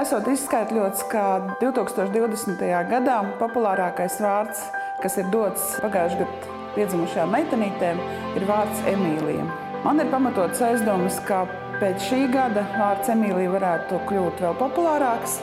Esot 0.00 0.28
izskaidrots, 0.32 1.02
ka 1.12 1.22
2020. 1.60 2.62
gadā 2.88 3.18
populārākais 3.36 4.14
vārds, 4.24 4.62
kas 5.02 5.18
ir 5.20 5.26
dots 5.28 5.74
pagājušajā 5.82 6.22
gadā 6.22 6.54
piedzimušajām 6.72 7.34
meitenītēm, 7.34 8.00
ir 8.38 8.46
vārds 8.48 8.80
Emīlija. 8.88 9.44
Man 9.84 10.00
ir 10.00 10.08
pamatots 10.08 10.62
aizdomas, 10.64 11.18
ka 11.28 11.42
pēc 11.82 12.00
šī 12.06 12.22
gada 12.32 12.64
vārds 12.78 13.12
Emīlija 13.12 13.52
varētu 13.58 14.00
kļūt 14.08 14.40
vēl 14.46 14.56
populārāks, 14.62 15.36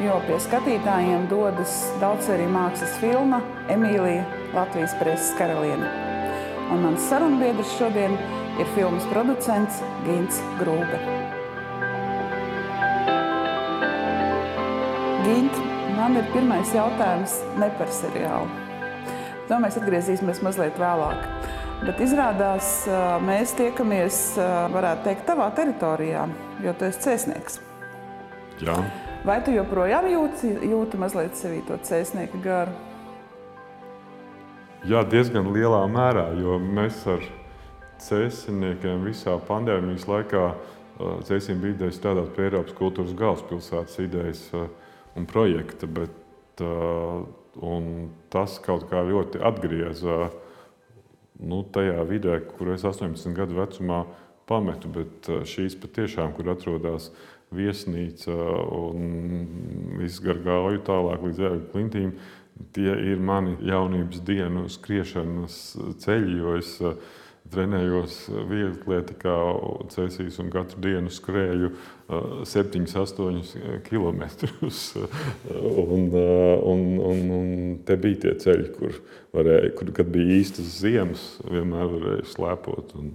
jo 0.00 0.16
pie 0.24 0.40
skatītājiem 0.46 1.28
dodas 1.28 1.76
daudzsēriju 2.00 2.56
mākslas 2.56 2.96
filma 3.04 3.44
Emīlija 3.76 4.24
Latvijas 4.56 4.96
preses 5.02 5.36
karaliene. 5.36 5.92
Un 6.72 6.86
mans 6.86 7.12
sarunbiedrs 7.12 7.76
šodien 7.76 8.16
ir 8.56 8.76
filmas 8.78 9.04
producents 9.12 9.84
Gins 10.08 10.40
Grūga. 10.62 11.17
Gint, 15.28 15.56
man 15.92 16.14
ir 16.16 16.24
pirmais 16.32 16.70
jautājums 16.72 17.34
ne 17.60 17.66
par 17.76 17.90
seriālu. 17.92 18.46
To 19.50 19.58
mēs 19.60 19.74
atgriezīsimies 19.76 20.38
mazliet 20.40 20.78
vēlāk. 20.80 21.26
Bet 21.82 22.00
izrādās, 22.00 22.70
mēs 23.26 23.52
tiekamies, 23.58 24.38
varētu 24.72 25.04
teikt, 25.04 25.26
tavā 25.28 25.50
teritorijā, 25.58 26.22
jo 26.64 26.74
tu 26.80 26.88
esi 26.88 27.04
cēsnieks. 27.04 27.58
Jā. 28.64 28.78
Vai 29.28 29.36
tu 29.44 29.52
joprojām 29.52 30.08
jūti, 30.14 30.54
jūti 30.70 31.02
mazliet 31.04 31.36
sevī 31.36 31.60
to 31.68 31.76
cēsnieka 31.76 32.40
garu? 32.48 32.72
Jā, 34.88 35.04
diezgan 35.12 35.52
lielā 35.52 35.84
mērā, 35.92 36.30
jo 36.40 36.56
mēs 36.56 37.04
ar 37.04 37.30
cēsiniekiem 38.00 39.04
visā 39.04 39.36
pandēmijas 39.44 40.08
laikā 40.08 40.50
cēsim 41.28 41.60
bija 41.60 41.76
ideja 41.76 42.00
strādāt 42.00 42.32
pie 42.32 42.48
Eiropas 42.48 42.80
kultūras 42.80 43.12
galvaspilsētas 43.18 44.06
idejas 44.08 44.46
un 45.18 45.28
projekta. 45.30 45.90
Bet, 45.90 46.14
Un 47.58 48.10
tas 48.30 48.58
kaut 48.62 48.86
kā 48.90 49.00
ļoti 49.02 49.40
atgrieza 49.42 50.28
nu, 51.42 51.62
tajā 51.74 52.04
vidē, 52.06 52.38
kur 52.52 52.70
es 52.74 52.84
18 52.86 53.34
gadu 53.34 53.58
vecumā 53.58 54.04
pametu. 54.46 54.90
Bet 54.94 55.30
šīs 55.48 55.78
patiešām, 55.82 56.34
kur 56.36 56.52
atrodas 56.54 57.10
viesnīca 57.54 58.34
un 58.76 59.96
viss 59.98 60.22
gar 60.22 60.38
gauju 60.44 60.84
tālāk 60.86 61.24
līdz 61.26 61.40
zēļu 61.42 61.64
klintīm, 61.72 62.12
tie 62.76 62.92
ir 63.10 63.22
mani 63.22 63.56
jaunības 63.66 64.22
dienu 64.26 64.66
skriešanas 64.70 65.58
ceļi. 66.04 66.38
Trenējos 67.48 68.16
vieglatlētikā, 68.50 69.34
cēsīs 69.94 70.38
un 70.42 70.50
katru 70.52 70.82
dienu 70.84 71.12
skrēju 71.12 71.70
7, 72.48 72.84
8 72.92 73.82
km. 73.86 74.22
un, 75.48 76.06
un, 76.12 76.84
un, 77.10 77.22
un 77.38 77.50
te 77.88 77.96
bija 78.00 78.22
tie 78.26 78.34
ceļi, 78.44 78.70
kur, 78.76 78.96
varēja, 79.36 79.74
kur 79.78 79.92
kad 79.96 80.12
bija 80.12 80.38
īstas 80.38 80.78
ziemas, 80.82 81.26
vienmēr 81.48 81.88
varēja 81.94 82.30
slēpot, 82.34 82.96
un 83.00 83.12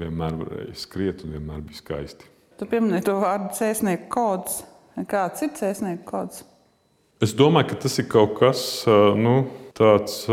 vienmēr 0.00 0.38
varēja 0.44 0.76
skriet, 0.84 1.24
un 1.26 1.36
vienmēr 1.36 1.64
bija 1.68 1.80
skaisti. 1.82 2.28
Tu 2.60 2.68
pieminēji 2.70 3.08
to 3.08 3.16
vārdu 3.22 3.56
cēsnieku 3.58 4.08
kods. 4.12 4.62
Kāds 5.08 5.42
ir 5.42 5.54
cēsnieku 5.56 6.04
kods? 6.06 6.44
Es 7.22 7.32
domāju, 7.38 7.72
ka 7.72 7.82
tas 7.84 7.98
ir 8.02 8.06
kaut 8.10 8.36
kas 8.40 8.60
nu, 9.18 9.34
tāds 9.78 10.24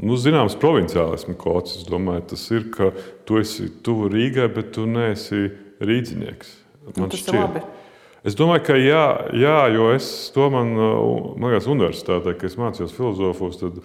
nu, 0.00 0.16
zināms 0.20 0.56
provinciālismu 0.60 1.36
kods. 1.40 1.76
Es 1.80 1.88
domāju, 1.88 2.24
tas 2.32 2.46
ir, 2.54 2.68
ka 2.74 2.92
tu 3.28 3.40
esi 3.42 3.68
tuvu 3.84 4.10
Rīgai, 4.12 4.48
bet 4.54 4.72
tu 4.76 4.86
neesi 4.88 5.50
rīznieks. 5.82 6.58
Man 6.96 7.12
tas 7.12 7.22
šķiet. 7.22 7.34
ir 7.34 7.40
labi. 7.40 7.64
Es 8.22 8.36
domāju, 8.38 8.62
ka 8.68 8.76
jā, 8.78 9.04
jā 9.34 9.58
jo 9.74 9.88
es 9.96 10.06
to 10.34 10.46
man, 10.54 10.76
man 10.78 11.50
liekas, 11.50 11.66
universitātē, 11.70 12.36
kad 12.36 12.46
es 12.46 12.58
mācījos 12.58 12.94
filozofos, 12.94 13.58
tad 13.58 13.80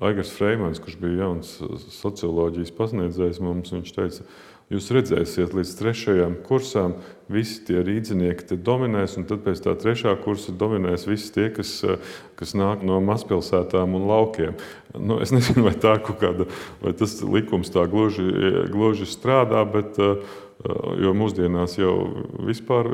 Aigars 0.00 0.32
Freimans, 0.32 0.80
kurš 0.80 0.96
bija 1.02 1.26
jauns 1.26 1.58
socioloģijas 1.98 2.72
pasniedzējs, 2.78 3.42
mums 3.44 3.74
viņš 3.74 3.92
teica, 3.92 4.24
ka 4.24 4.30
Jūs 4.72 4.88
redzēsiet, 4.94 5.52
līdz 5.52 5.70
trešajam 5.76 6.36
kursam 6.46 6.94
visi 7.32 7.58
tie 7.66 7.82
rīznieki 7.84 8.56
dominēs, 8.64 9.18
un 9.20 9.26
tad 9.28 9.42
pēc 9.44 9.60
tā 9.64 9.74
trešā 9.76 10.14
kursa 10.24 10.54
dominēs 10.56 11.04
visi 11.08 11.28
tie, 11.34 11.48
kas, 11.52 11.74
kas 12.38 12.54
nāk 12.56 12.84
no 12.86 12.96
mazpilsētām 13.04 13.98
un 13.98 14.06
laukiem. 14.08 14.56
Nu, 14.96 15.18
es 15.20 15.32
nezinu, 15.36 15.66
vai, 15.68 15.74
kāda, 15.76 16.48
vai 16.80 16.94
tas 16.96 17.18
likums 17.20 17.72
tā 17.74 17.84
gluži, 17.90 18.24
gluži 18.72 19.08
strādā, 19.10 19.66
bet 19.68 20.00
Jo 21.02 21.10
mūsdienās 21.18 21.74
jau 21.74 21.94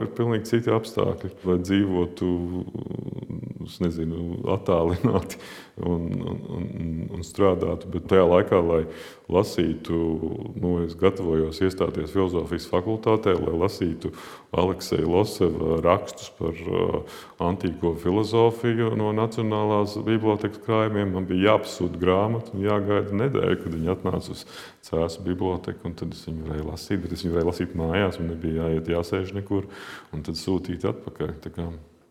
ir 0.01 0.13
pilnīgi 0.17 0.49
citi 0.49 0.73
apstākļi, 0.73 1.29
lai 1.45 1.57
dzīvotu 1.61 2.29
nezinu, 3.85 4.39
attālināti 4.55 5.37
un, 5.77 6.07
un, 6.17 6.39
un, 6.57 7.03
un 7.19 7.27
strādātu. 7.27 7.91
Bet 7.93 8.09
tajā 8.09 8.25
laikā, 8.25 8.63
lai 8.65 8.81
lasītu, 9.29 9.97
nu, 10.57 10.73
es 10.87 10.95
gatavojos 10.99 11.61
iestāties 11.65 12.13
filozofijas 12.15 12.69
fakultātē, 12.71 13.35
lai 13.37 13.57
lasītu 13.61 14.13
Alekseja 14.57 15.05
Loseva 15.05 15.77
rakstus 15.85 16.31
par 16.39 16.57
uh, 16.65 17.19
antīko 17.45 17.93
filozofiju 18.01 18.95
no 18.97 19.11
Nacionālās 19.17 19.99
bibliotekas 20.07 20.63
krājumiem. 20.65 21.13
Man 21.17 21.29
bija 21.29 21.53
jāpasūta 21.53 22.01
grāmata 22.01 22.55
un 22.57 22.65
jāgaida 22.65 23.21
nedēļa, 23.25 23.61
kad 23.61 23.77
viņi 23.77 23.93
atnāca 23.95 24.33
uz 24.33 24.47
Cēlā 24.89 25.11
biblioteku. 25.27 25.93
Tad 25.99 26.17
es 26.17 26.25
viņu 26.29 26.49
varēju 26.49 26.71
lasīt, 26.71 27.05
bet 27.05 27.13
es 27.13 27.27
viņu 27.27 27.37
varēju 27.37 27.53
lasīt 27.53 27.77
mājās. 27.79 28.23
Man 28.23 28.33
nebija 28.33 28.65
jāiet, 28.65 28.91
jāsēž 28.97 29.37
nekur 29.37 29.69
un 30.17 30.25
tad 30.25 30.41
sūtīt 30.41 30.89
atpakaļ. 30.89 31.37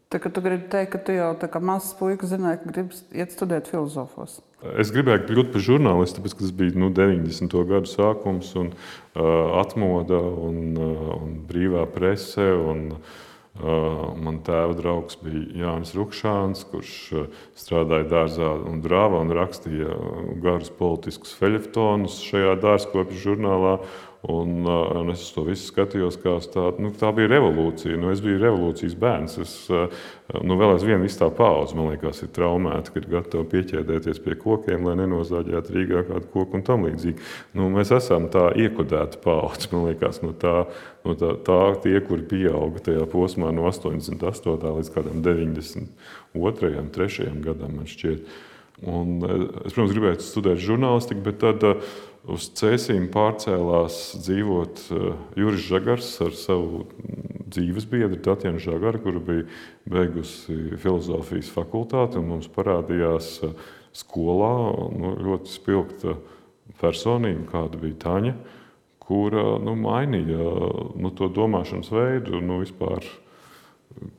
Tā, 0.08 0.22
tu 0.24 0.40
gribi 0.40 0.70
teikt, 0.72 0.94
ka 0.94 1.00
tu 1.04 1.16
jau 1.18 1.34
kā 1.36 1.60
mazs 1.60 1.92
puisis 2.00 2.32
zināji, 2.32 2.62
ka 2.62 2.72
gribi 2.72 3.00
iet 3.20 3.34
studēt 3.36 3.68
filozofos. 3.68 4.38
Es 4.80 4.90
gribēju 4.96 5.26
kļūt 5.28 5.50
par 5.52 5.64
žurnālistu, 5.66 6.22
tāpēc, 6.22 6.36
tas 6.40 6.54
bija 6.56 6.80
nu, 6.80 6.88
90. 6.96 7.56
gadu 7.68 7.92
sākums, 7.92 8.54
un 8.58 8.72
uh, 8.72 9.60
atmoda 9.60 10.18
un, 10.18 10.62
uh, 10.80 11.10
un 11.20 11.36
brīvā 11.50 11.84
prese. 11.92 12.48
Un, 12.56 12.88
uh, 12.96 14.16
man 14.24 14.40
tēva 14.48 14.80
draugs 14.80 15.20
bija 15.20 15.66
Jānis 15.66 15.92
Rukšāns, 15.98 16.64
kurš 16.72 16.96
uh, 17.12 17.28
strādāja 17.60 18.08
dārzā 18.16 18.56
un 18.72 18.80
drāvā 18.86 19.20
un 19.28 19.36
rakstīja 19.36 19.92
garus 20.40 20.72
politiskus 20.80 21.36
feļetonus 21.36 22.22
šajā 22.30 22.56
dārzkopju 22.64 23.26
žurnālā. 23.28 23.78
Un, 24.26 24.66
un 24.66 25.12
es 25.14 25.22
to 25.30 25.44
visu 25.46 25.68
skatījos, 25.70 26.16
kā 26.24 26.34
tādu, 26.52 26.82
nu, 26.82 26.90
tā 26.98 27.12
bija 27.16 27.30
revolūcija. 27.36 28.00
Nu, 28.02 28.10
es 28.10 28.22
biju 28.26 28.40
revolūcijas 28.42 28.96
bērns. 28.98 29.36
Es, 29.44 29.52
nu, 29.70 30.58
vēl 30.58 30.74
aizvien 30.74 31.04
visu 31.06 31.20
tā 31.22 31.28
paudze, 31.38 31.78
man 31.78 31.92
liekas, 31.92 32.24
ir 32.26 32.32
traumēta, 32.34 32.92
ka 32.92 33.00
ir 33.00 33.08
gatava 33.12 33.46
pieķēdēties 33.52 34.24
pie 34.26 34.34
kokiem, 34.42 34.90
lai 34.90 34.98
nenozāģētu 35.04 35.76
Rīgā 35.76 36.04
kādu 36.10 36.32
koku 36.34 36.58
un 36.58 36.66
tam 36.66 36.88
līdzīgi. 36.90 37.22
Nu, 37.60 37.70
mēs 37.76 37.94
esam 37.94 38.26
tā 38.34 38.50
iekodēta 38.58 39.22
paudze, 39.22 39.70
man 39.76 39.86
liekas, 39.92 40.24
no 40.26 40.34
tā, 40.34 40.56
no 41.06 41.16
tā, 41.22 41.36
tā 41.46 41.62
tie, 41.86 41.96
kuri 42.10 42.26
pieauga 42.34 42.84
tajā 42.90 43.06
posmā 43.14 43.54
no 43.54 43.70
88. 43.70 44.68
līdz 44.82 44.94
92. 45.30 46.86
3. 46.98 47.34
gadam, 47.46 47.78
man 47.78 47.90
šķiet. 47.94 48.38
Un 48.86 49.24
es, 49.26 49.74
protams, 49.74 49.94
gribēju 49.94 50.22
studēt 50.22 50.60
žurnālistiku, 50.62 51.24
bet 51.26 51.40
tad 51.42 51.64
uz 52.32 52.50
Cēsīm 52.58 53.08
pārcēlās 53.14 53.98
dzīvot 54.26 54.84
eh, 54.92 55.08
Juris 55.40 55.66
Žagars 55.68 56.10
ar 56.26 56.36
savu 56.38 56.86
dzīves 57.48 57.88
biedru 57.90 58.20
Tatjanu 58.24 58.62
Žagaru, 58.62 59.02
kura 59.04 59.22
bija 59.24 59.46
beigusi 59.88 60.78
filozofijas 60.82 61.52
fakultāti. 61.54 62.22
Mums 62.24 62.50
parādījās 62.54 63.32
eh, 63.48 63.54
skolā 63.96 64.54
nu, 64.94 65.14
ļoti 65.30 65.54
spilgta 65.54 66.18
personība, 66.82 67.48
kāda 67.54 67.80
bija 67.82 68.02
Taņa, 68.04 68.34
kura 69.08 69.46
nu, 69.64 69.78
mainīja 69.80 70.50
nu, 71.00 71.14
to 71.16 71.32
domāšanas 71.32 71.90
veidu, 71.94 72.42
nu, 72.44 72.60
vispār, 72.66 73.08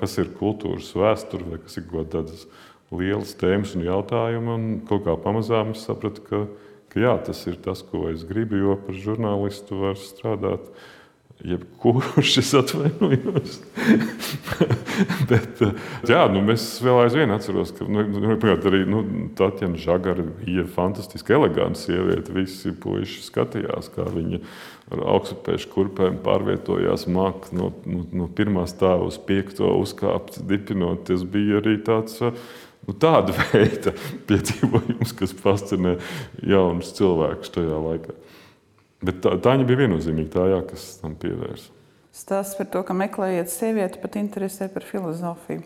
kas 0.00 0.16
ir 0.18 0.32
kultūras 0.38 0.88
vēsture 0.96 1.44
vai 1.52 1.60
kas 1.60 1.76
ir 1.78 1.84
kaut 1.90 2.08
kādas 2.14 2.48
lielas 2.88 3.36
tēmas 3.38 3.76
un 3.76 3.84
jautājumi. 3.84 4.54
Un 4.54 4.66
kaut 4.88 5.04
kā 5.04 5.14
pamazām 5.20 5.74
es 5.76 5.84
sapratu, 5.84 6.24
ka 6.24 6.42
ka 6.92 7.02
jā, 7.02 7.16
tas 7.28 7.42
ir 7.50 7.58
tas, 7.64 7.82
ko 7.86 8.08
es 8.12 8.24
gribu, 8.28 8.60
jo 8.60 8.78
par 8.86 8.96
žurnālistu 9.06 9.82
var 9.86 9.98
strādāt. 10.00 10.70
Jebkurš 11.38 12.32
es 12.42 12.48
atvainojos. 12.58 13.60
Bet, 15.30 15.60
jā, 16.10 16.24
nu, 16.32 16.42
mēs 16.42 16.64
vēl 16.82 17.04
aizvien 17.04 17.30
atceramies, 17.30 17.70
ka 17.76 17.86
nu, 17.86 18.02
nu 18.10 18.34
arī 18.56 18.80
nu, 18.90 19.04
Tatjana 19.38 19.78
Žagara 19.78 20.24
bija 20.40 20.66
fantastiski 20.74 21.36
eleganta 21.38 21.78
sieviete. 21.78 22.34
Visi 22.34 22.74
puiši 22.74 23.22
skatījās, 23.28 23.92
kā 23.94 24.08
viņa 24.10 24.42
ar 24.90 25.04
augstupēšu 25.14 25.70
kurpēm 25.70 26.18
pārvietojās 26.24 27.06
māk 27.12 27.52
no, 27.54 27.70
no, 27.86 28.02
no 28.10 28.26
pirmā 28.34 28.66
stāva 28.66 29.06
uz 29.06 29.20
piekto 29.22 29.70
uzkāpt, 29.78 30.40
dipinot. 30.48 31.06
Tas 31.06 31.22
bija 31.22 31.62
arī 31.62 31.78
tāds 31.86 32.18
Nu, 32.88 32.94
tāda 32.96 33.34
veida 33.36 33.92
piedzīvojums, 34.28 35.12
kas 35.18 35.34
fascinē 35.36 35.98
jaunus 36.48 36.94
cilvēkus 36.96 37.52
tajā 37.52 37.80
laikā. 37.84 38.14
Bet 39.04 39.18
tā, 39.22 39.34
tā 39.44 39.56
bija 39.60 39.82
viennozīmīgi 39.84 40.30
tā, 40.32 40.46
jā, 40.48 40.62
kas 40.70 40.94
tam 41.02 41.12
pievērsa. 41.20 41.74
Stāsts 42.16 42.56
par 42.58 42.66
to, 42.72 42.80
ka 42.88 42.96
meklējot 42.96 43.52
sievieti, 43.52 44.00
pat 44.02 44.16
interesē 44.18 44.70
par 44.72 44.86
filozofiju. 44.88 45.60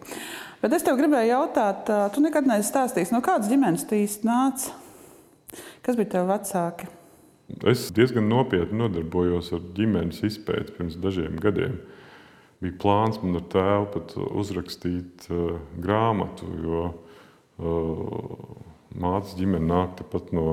Bet 0.60 0.74
es 0.74 0.82
tev 0.84 0.98
gribēju 0.98 1.30
jautāt, 1.30 1.92
tu 2.12 2.24
nekad 2.24 2.48
neesi 2.50 2.68
stāstījis, 2.68 3.14
no 3.14 3.22
kādas 3.24 3.48
ģimenes 3.48 3.86
tu 3.86 3.96
īsti 3.96 4.26
nāci? 4.26 4.74
Kas 5.86 5.96
bija 5.96 6.10
tev 6.16 6.26
vecāki? 6.28 6.90
Es 7.70 7.86
diezgan 7.94 8.26
nopietni 8.28 8.80
nodarbojos 8.82 9.52
ar 9.54 9.62
ģimenes 9.78 10.20
izpēti 10.26 10.74
pirms 10.74 10.98
dažiem 11.00 11.38
gadiem. 11.40 11.78
Bija 12.62 12.76
plāns 12.82 13.22
man 13.22 13.38
ar 13.38 13.48
tēvu 13.52 13.88
pat 13.94 14.14
uzrakstīt 14.18 15.26
uh, 15.30 15.56
grāmatu, 15.82 16.50
jo 16.62 16.84
uh, 16.90 17.11
mātes 17.58 19.36
ģimene 19.38 19.68
nāk 19.68 19.98
tepat 20.00 20.32
no 20.36 20.46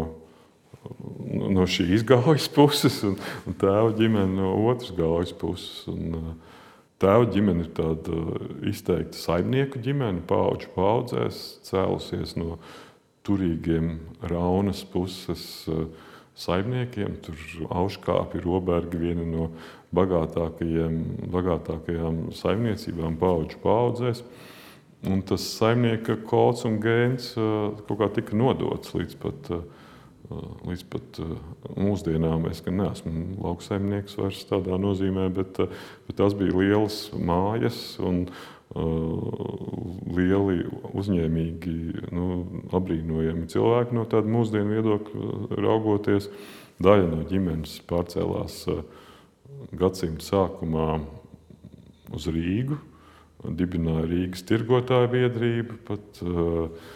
no 1.29 1.65
šīs 1.67 2.05
gaujas 2.07 2.47
puses, 2.51 3.01
un, 3.03 3.17
un 3.45 3.55
tēva 3.59 3.91
ģimene 3.97 4.31
no 4.31 4.53
otras 4.71 4.93
gaujas 4.95 5.33
puses. 5.35 5.83
Un, 5.91 6.15
uh, 6.15 6.55
Tēva 6.99 7.29
ģimene 7.31 7.63
ir 7.63 7.69
tāda 7.77 8.11
izteikta 8.67 9.15
saimnieku 9.15 9.79
ģimene, 9.79 10.19
paudžu 10.27 10.67
paudzēs, 10.73 11.37
cēlusies 11.63 12.33
no 12.35 12.57
turīgiem 13.23 14.03
raunas 14.27 14.83
puses 14.83 15.63
uh, 15.71 15.87
saimniekiem. 16.35 17.15
Tur 17.23 17.39
auškāpi 17.71 18.35
ir 18.41 18.47
robergi 18.49 18.99
viena 18.99 19.23
no 19.23 19.47
bagātākajām 19.95 22.35
saimniecībām 22.35 23.15
paudžu 23.21 23.63
paudzēs. 23.63 24.19
Un 25.07 25.21
tas 25.23 25.45
saimnieka 25.55 26.17
kods 26.27 26.65
un 26.67 26.81
gēns 26.83 27.31
kaut 27.37 27.99
kā 28.01 28.09
tika 28.17 28.35
nodots 28.35 28.91
līdz 28.97 29.19
pat 29.21 29.51
Līdz 30.29 30.83
pat 30.93 31.17
mūsdienām 31.73 32.43
es 32.51 32.59
neesmu 32.61 33.39
lauksaimnieks 33.41 34.17
vairs 34.19 34.43
tādā 34.45 34.77
nozīmē, 34.77 35.25
bet, 35.33 35.57
bet 36.05 36.17
tās 36.19 36.35
bija 36.37 36.53
lielas 36.53 36.99
mājas 37.17 37.79
un 37.97 38.27
lieli, 40.13 40.59
uzņēmīgi, 40.93 41.73
nu, 42.13 42.27
apbrīnojami 42.77 43.49
cilvēki 43.49 43.97
no 43.97 44.05
tāda 44.11 44.29
mūsdienu 44.29 44.77
viedokļa 44.77 45.63
raugoties. 45.65 46.29
Daļa 46.79 47.09
no 47.09 47.23
ģimenes 47.27 47.79
pārcēlās 47.89 48.61
gadsimta 49.81 50.27
sākumā 50.27 50.91
uz 52.13 52.29
Rīgu, 52.29 52.77
dibināja 53.43 54.07
Rīgas 54.09 54.45
tirgotāju 54.47 55.11
biedrību. 55.13 55.77
Pat, 55.87 56.23
uh, 56.25 56.95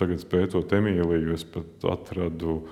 Tagad, 0.00 0.22
pētot 0.32 0.70
Emīliju, 0.72 1.34
es 1.34 1.42
pat 1.44 1.82
atradu 1.92 2.62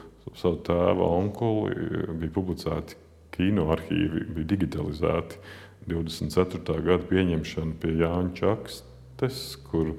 savu 0.40 0.62
tēva 0.64 1.04
onkuli. 1.18 1.74
Bija 2.16 2.32
publicēti 2.32 2.96
kino 3.36 3.66
arhīvi, 3.74 4.24
bija 4.32 4.48
digitalizēti 4.54 5.40
24. 5.90 6.78
gada 6.86 7.08
pieņemšana 7.10 7.76
pie 7.82 7.92
Jāņa 8.00 8.32
Čakstes, 8.38 9.42
kur 9.68 9.96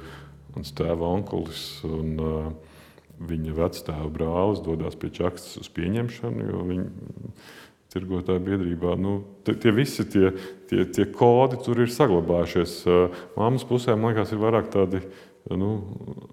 mans 0.56 0.74
tēva 0.74 1.12
onkulis 1.13 1.66
un 1.86 2.13
uh, 2.18 2.74
viņa 3.22 3.57
vectēva 3.57 4.10
brālis 4.13 4.63
dodas 4.66 4.98
pie 5.00 5.12
Čakstes 5.13 5.62
uz 5.62 5.69
pieņemšanu, 5.78 6.63
viņi 6.72 6.88
tirgotāju 7.94 8.42
biedrībā. 8.48 8.98
Nu, 9.00 9.19
tie 9.45 9.72
visi 9.75 10.06
tie, 10.10 10.34
tie, 10.69 10.88
tie 10.90 11.06
kodi 11.13 11.62
tur 11.63 11.84
ir 11.86 11.94
saglabājušies. 11.94 12.80
Māmas 13.38 13.66
pusē, 13.69 13.95
man 13.95 14.13
liekas, 14.13 14.34
ir 14.34 14.42
vairāk 14.42 14.74
tādi 14.74 15.04
Nu, 15.51 15.69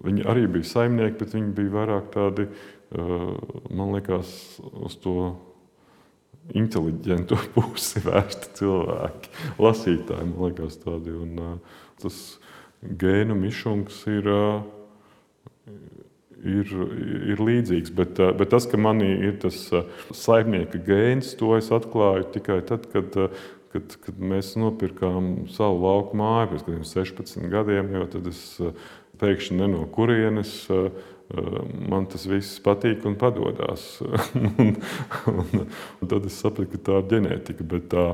viņi 0.05 0.23
arī 0.31 0.45
bija 0.47 0.67
saimnieki, 0.69 1.17
bet 1.19 1.33
viņi 1.35 1.53
bija 1.55 1.73
vairāk 1.73 2.11
tādi, 2.13 2.45
man 2.95 3.91
liekas, 3.91 4.31
uz 4.71 4.95
to 5.03 5.15
inteliģentu 6.55 7.39
pusi 7.55 8.03
vērsti 8.05 8.53
cilvēki. 8.61 9.33
Lasītāji, 9.59 10.29
man 10.31 10.45
liekas, 10.47 10.79
tādi. 10.83 11.15
Un, 11.15 11.59
tas 12.01 12.21
gēnu 12.81 13.35
mišums 13.37 13.99
ir, 14.09 14.31
ir, 16.43 16.75
ir 17.33 17.41
līdzīgs. 17.41 17.93
Bet, 17.97 18.21
bet 18.39 18.53
tas, 18.53 18.67
ka 18.69 18.79
manī 18.81 19.13
ir 19.29 19.39
tas 19.41 19.63
saimnieka 20.15 20.81
gēns, 20.85 21.35
to 21.39 21.55
es 21.57 21.71
atklāju 21.73 22.29
tikai 22.35 22.61
tad, 22.67 22.87
kad 22.93 23.17
kad, 23.71 23.93
kad 24.03 24.17
mēs 24.19 24.55
nopirkām 24.59 25.45
savu 25.51 25.85
lauku 25.85 26.17
māju 26.19 26.59
pirms 26.65 26.91
16 26.91 27.47
gadiem, 27.51 27.93
jo 27.95 28.07
tad 28.11 28.27
es 28.27 28.41
pēkšņi 29.21 29.57
ne 29.61 29.71
no 29.75 29.87
kurienes. 29.93 30.53
Eh, 30.73 31.01
eh, 31.31 31.57
man 31.91 32.07
tas 32.11 32.27
viss 32.29 32.61
patīk 32.63 33.05
un 33.09 33.17
padodas. 33.21 33.87
un, 34.35 34.77
un, 35.31 35.67
un 36.01 36.13
tad 36.13 36.27
es 36.27 36.39
sapratu, 36.41 36.71
ka 36.73 36.85
tā 36.87 37.01
ir 37.01 37.11
ģenētika. 37.15 37.67
Bet 37.73 37.89
tā, 37.93 38.07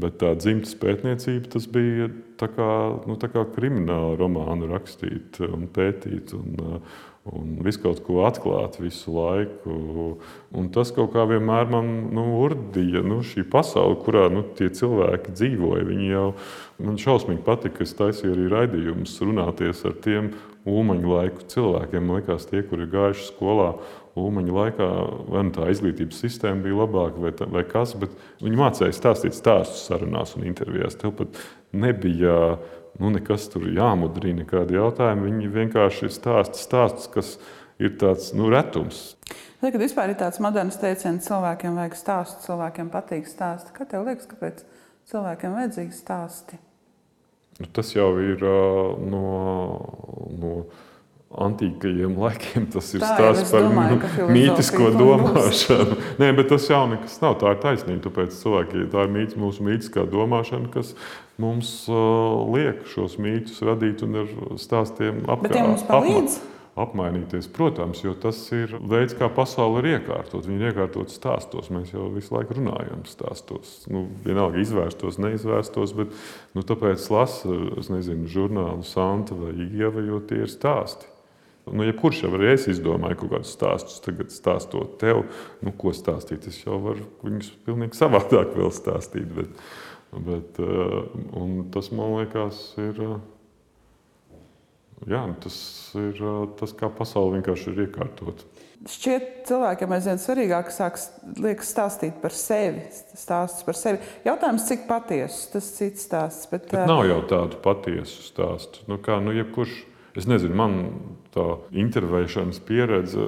bet 0.00 0.18
tā 0.22 0.34
dzimtas 0.38 0.76
pētniecība 0.80 1.54
tas 1.54 1.68
bija 1.70 2.10
tā 2.40 2.50
kā, 2.52 2.70
nu, 3.06 3.16
tā 3.20 3.30
kā 3.32 3.46
krimināla 3.54 4.18
romānu 4.20 4.70
rakstīt 4.70 5.40
un 5.48 5.68
pētīt. 5.72 6.34
Un, 6.36 6.60
uh, 6.60 6.98
un 7.28 7.58
visu 7.64 7.82
kaut 7.82 8.00
ko 8.06 8.22
atklāt 8.24 8.78
visu 8.80 9.12
laiku. 9.12 9.74
Un 10.56 10.70
tas 10.72 10.92
kaut 10.96 11.12
kā 11.14 11.26
vienmēr 11.28 11.68
man 11.70 11.90
nu, 12.16 12.24
urdīja 12.40 13.02
nu, 13.06 13.20
šī 13.26 13.44
pasaule, 13.52 13.98
kurā 14.04 14.28
nu, 14.32 14.42
tie 14.56 14.70
cilvēki 14.72 15.34
dzīvoja. 15.36 15.86
Viņi 15.90 16.08
jau 16.14 16.26
man 16.80 16.96
šausmīgi 17.00 17.44
patika, 17.46 17.78
ka 17.78 17.86
es 17.86 17.96
taisīju 17.98 18.32
arī 18.34 18.48
raidījumus, 18.54 19.18
runāties 19.26 19.84
ar 19.88 19.98
tiem 20.04 20.32
ulmaņu 20.68 21.12
laiku 21.12 21.46
cilvēkiem. 21.52 22.06
Man 22.08 22.22
liekas, 22.22 22.48
tie, 22.48 22.64
kuri 22.64 22.88
ir 22.88 22.94
gājuši 22.96 23.28
skolā. 23.28 23.74
Ulmaņa 24.18 24.54
laikā 24.56 24.86
vai 25.30 25.44
nu 25.46 25.52
tā 25.54 25.68
izglītības 25.70 26.18
sistēma 26.24 26.64
bija 26.64 26.80
labāka, 26.80 27.20
vai, 27.22 27.30
tā, 27.36 27.46
vai 27.48 27.62
kas, 27.68 27.92
bet 27.96 28.10
viņi 28.42 28.58
mācīja 28.58 28.96
stāstīt 28.96 29.36
stāstus 29.38 29.84
sarunās 29.86 30.34
un 30.36 30.48
intervijās. 30.50 30.98
Tev 30.98 31.14
pat 31.20 31.38
nebija 31.70 32.34
uh, 32.56 32.79
nu, 32.98 33.12
nekas 33.14 33.46
tur 33.52 33.68
jāmudrina, 33.70 34.42
nekādi 34.42 34.78
jautājumi. 34.78 35.28
Viņi 35.28 35.52
vienkārši 35.54 36.08
ir 36.08 36.14
stāsts, 36.14 36.64
stāsts 36.66 37.10
kas 37.12 37.36
ir 37.80 37.94
tāds 38.00 38.32
nu, 38.36 38.50
retums. 38.52 39.14
Tad, 39.60 39.70
kad 39.74 39.80
vispār 39.82 40.12
ir 40.12 40.18
tāds 40.20 40.40
moderns 40.42 40.80
teiciens, 40.80 41.26
cilvēkiem 41.26 41.76
vajag 41.76 41.96
stāstu, 42.00 42.44
cilvēkiem 42.48 42.90
patīk 42.92 43.28
stāsti. 43.28 43.74
Kā 43.76 43.86
tev 43.88 44.08
liekas, 44.08 44.28
kāpēc 44.30 44.64
cilvēkiem 45.12 45.56
vajadzīgi 45.58 45.96
stāsti? 45.96 46.60
Nu, 47.60 47.68
tas 47.76 47.90
jau 47.92 48.14
ir 48.24 48.40
uh, 48.40 48.96
no. 49.04 49.26
no 50.40 50.54
antīkajiem 51.30 52.16
laikiem 52.18 52.66
tas 52.74 52.88
ir 52.96 53.04
tā, 53.04 53.12
stāsts 53.14 53.52
par 53.54 53.66
domāju, 53.68 54.28
mītisko 54.34 54.90
domāšanu. 54.96 55.98
Nē, 56.20 56.30
bet 56.38 56.50
tas 56.50 56.66
jau 56.70 56.82
nekas 56.90 57.18
nav. 57.22 57.36
Tā 57.42 57.54
ir 57.54 57.60
taisnība. 57.62 58.02
Tāpēc 58.08 58.38
cilvēki, 58.40 58.86
tā 58.90 59.06
ir 59.06 59.12
mīts, 59.14 59.38
mūsu 59.38 59.66
mītiskā 59.66 60.06
domāšana, 60.10 60.70
kas 60.74 60.94
mums 61.40 61.70
uh, 61.90 62.40
liek 62.50 62.82
šos 62.90 63.18
mītus 63.22 63.60
radīt 63.66 64.02
un 64.06 64.24
ar 64.24 64.32
stāstiem 64.60 65.22
apkārt. 65.30 66.40
Apmainīties, 66.80 67.48
protams, 67.50 67.98
jo 68.04 68.12
tas 68.16 68.38
ir 68.54 68.70
veids, 68.88 69.12
kā 69.18 69.26
pasaule 69.34 69.82
ir 69.82 69.88
iekārtot. 69.96 70.46
Viņa 70.46 70.62
ir 70.62 70.70
iekārtot 70.70 71.10
stāstos. 71.12 71.68
Mēs 71.74 71.90
jau 71.92 72.06
visu 72.14 72.32
laiku 72.32 72.56
runājam 72.56 73.02
stāstos. 73.10 73.74
Nu, 73.90 74.06
vienalga, 74.24 74.62
izvērstos, 74.62 75.18
neizvērstos, 75.20 75.92
bet 75.98 76.14
nu, 76.56 76.64
tāpēc 76.64 77.10
lasu, 77.12 77.58
es 77.82 77.90
nezinu, 77.92 78.30
žurnālu 78.30 78.86
Santa 78.86 79.36
vai 79.36 79.52
Ieva, 79.66 80.06
jo 80.06 80.22
tie 80.24 80.44
ir 80.46 80.54
stāsti. 80.54 81.09
Nu, 81.72 81.84
jebkurš 81.86 82.24
jau 82.24 82.32
arī 82.36 82.52
es 82.54 82.66
izdomāju 82.70 83.22
kaut 83.22 83.34
kādus 83.34 83.54
stāstus, 83.56 84.00
tagad 84.04 84.32
stāstot 84.34 84.96
tev, 85.02 85.24
nu, 85.64 85.74
ko 85.76 85.94
stāstīt. 85.96 86.48
Es 86.50 86.60
jau 86.64 86.80
varu 86.82 87.06
viņus 87.24 87.52
pilnīgi 87.66 87.98
savādāk 87.98 88.54
vēl 88.58 88.72
stāstīt. 88.74 89.28
Bet, 89.36 89.60
bet, 90.30 90.62
uh, 90.64 91.60
tas 91.74 91.92
man 91.94 92.16
liekas, 92.20 92.64
ir. 92.82 93.04
Uh, 93.06 93.20
jā, 95.08 95.22
tas 95.44 95.60
ir 95.98 96.24
uh, 96.24 96.42
tas, 96.60 96.74
kā 96.76 96.90
pasaule 96.92 97.38
vienkārši 97.38 97.72
ir 97.72 97.86
iekārtota. 97.86 98.48
Šķiet, 98.88 99.24
cilvēkiem 99.44 99.90
aizvien 99.92 100.20
svarīgāk 100.20 100.70
sāks 100.72 101.10
stāstīt 101.68 102.16
par 102.22 102.32
sevi. 102.32 102.86
Stāstus 103.12 103.66
par 103.66 103.76
sevi. 103.76 104.00
Jautājums, 104.24 104.64
cik 104.70 104.86
patiesu 104.88 105.50
tas 105.52 105.68
cits 105.76 106.06
stāsts. 106.08 106.48
Bet, 106.48 106.70
bet 106.72 106.88
nav 106.88 107.04
jau 107.04 107.18
tādu 107.28 107.60
patiesu 107.60 108.24
stāstu. 108.24 108.86
Nu, 108.88 108.96
kā, 109.04 109.18
nu, 109.20 109.34
jebkurš 109.36 109.74
Es 110.18 110.26
nezinu, 110.26 110.56
man 110.58 110.76
tā 111.30 111.44
intervēšanas 111.78 112.58
pieredze 112.66 113.22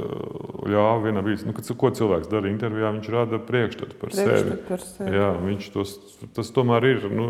ļāva 0.67 0.97
vienā 1.05 1.23
brīdī, 1.23 1.47
nu, 1.47 1.55
kad, 1.55 1.69
ko 1.79 1.91
cilvēks 1.95 2.31
dara 2.33 2.51
intervijā, 2.51 2.91
viņš 2.97 3.11
rada 3.15 3.39
priekšstatu 3.47 3.99
par 4.01 4.11
priekšstatu 4.11 4.49
sevi. 4.51 4.63
Par 4.67 4.83
sevi. 4.87 5.13
Jā, 5.15 5.29
viņš 5.39 5.69
tos, 5.77 5.93
tas 6.35 6.51
tomēr 6.57 6.89
ir 6.91 7.07
nu, 7.13 7.29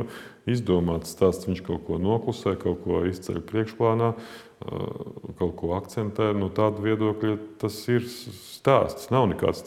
izdomāts 0.49 1.13
stāsts. 1.13 1.49
Viņš 1.51 1.61
kaut 1.67 1.85
ko 1.89 2.01
noklusē, 2.01 2.57
kaut 2.61 2.81
ko 2.87 3.03
izceļ 3.11 3.43
priekšplānā. 3.51 4.15
Eh, 4.63 5.33
kaut 5.39 5.57
ko 5.59 5.75
akcentē. 5.77 6.31
No 6.39 6.49
tāda 6.55 6.83
viedokļa 6.85 7.35
tas 7.63 7.77
ir 7.91 8.07
stāsts. 8.07 9.11
Nav 9.11 9.27
nekāds 9.33 9.65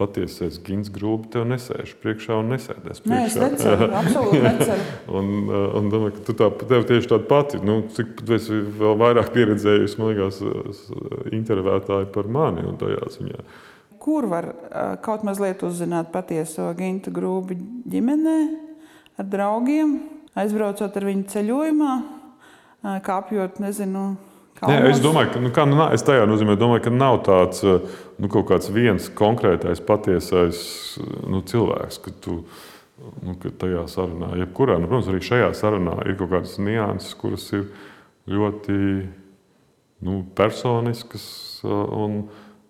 patiesais 0.00 0.60
gins 0.64 0.90
grūti. 0.94 1.32
Tev 1.34 1.48
nesēž 1.50 1.96
priekšā 2.02 2.38
un 2.40 2.52
nesēdēs 2.54 3.02
priekšā. 3.04 3.14
Nē, 3.14 3.24
es 3.28 3.38
neceru, 3.42 3.88
absolūti 4.02 4.42
neceru. 4.44 4.86
un, 5.20 5.32
eh, 5.46 5.64
un 5.80 5.90
domāju, 5.94 6.18
ka 6.18 6.26
tu 6.28 6.36
tā, 6.42 6.50
tev 6.64 6.86
tieši 6.88 7.12
tāda 7.14 7.28
pati, 7.30 7.62
nu, 7.64 7.80
cik 7.96 8.22
tu 8.22 8.36
esi 8.38 8.62
vēl 8.82 8.96
vairāk 9.02 9.32
pieredzējusi, 9.34 9.98
man 10.00 10.14
liekas, 10.14 10.44
intervētāji 11.40 12.12
par 12.14 12.30
mani 12.38 12.64
un 12.68 12.80
tajā 12.80 13.10
ziņā. 13.18 13.42
Kur 14.00 14.30
var 14.30 14.52
eh, 14.52 14.94
kaut 15.04 15.26
mazliet 15.28 15.66
uzzināt 15.66 16.14
patieso 16.14 16.70
gintu 16.78 17.12
grūbi 17.14 17.60
ģimenē? 17.90 18.38
ar 19.18 19.26
draugiem, 19.26 19.98
aizbraucot 20.38 20.94
ar 20.94 21.06
viņu 21.08 21.26
ceļojumā, 21.32 21.92
kāpjot, 23.06 23.58
nezinu. 23.62 24.12
Nē, 24.66 24.78
es 24.90 25.02
domāju, 25.02 25.32
ka, 25.34 25.42
nu, 25.42 25.52
kā, 25.54 25.66
nu, 25.68 25.78
es 25.94 26.02
tajā 26.06 26.24
nozīmē, 26.26 26.56
domāju, 26.58 26.86
ka 26.88 26.92
nav 26.94 27.20
tāds 27.26 27.62
nu, 27.62 28.30
kaut 28.30 28.48
kāds 28.50 28.72
viens 28.74 29.06
konkrētais, 29.18 29.82
patiesais 29.84 30.60
nu, 30.98 31.44
cilvēks, 31.46 32.00
ka 32.02 32.14
tu 32.24 32.40
nu, 33.22 33.36
ka 33.38 33.52
tajā 33.54 33.84
sarunā, 33.90 34.32
jebkurā, 34.40 34.80
nu, 34.80 34.90
protams, 34.90 35.12
arī 35.12 35.22
šajā 35.22 35.52
sarunā 35.56 36.00
ir 36.06 36.18
kaut 36.18 36.32
kādas 36.34 36.56
nianses, 36.62 37.14
kuras 37.20 37.46
ir 37.54 37.68
ļoti 38.28 38.80
nu, 40.06 40.18
personiskas. 40.38 41.28
Un, 41.64 42.24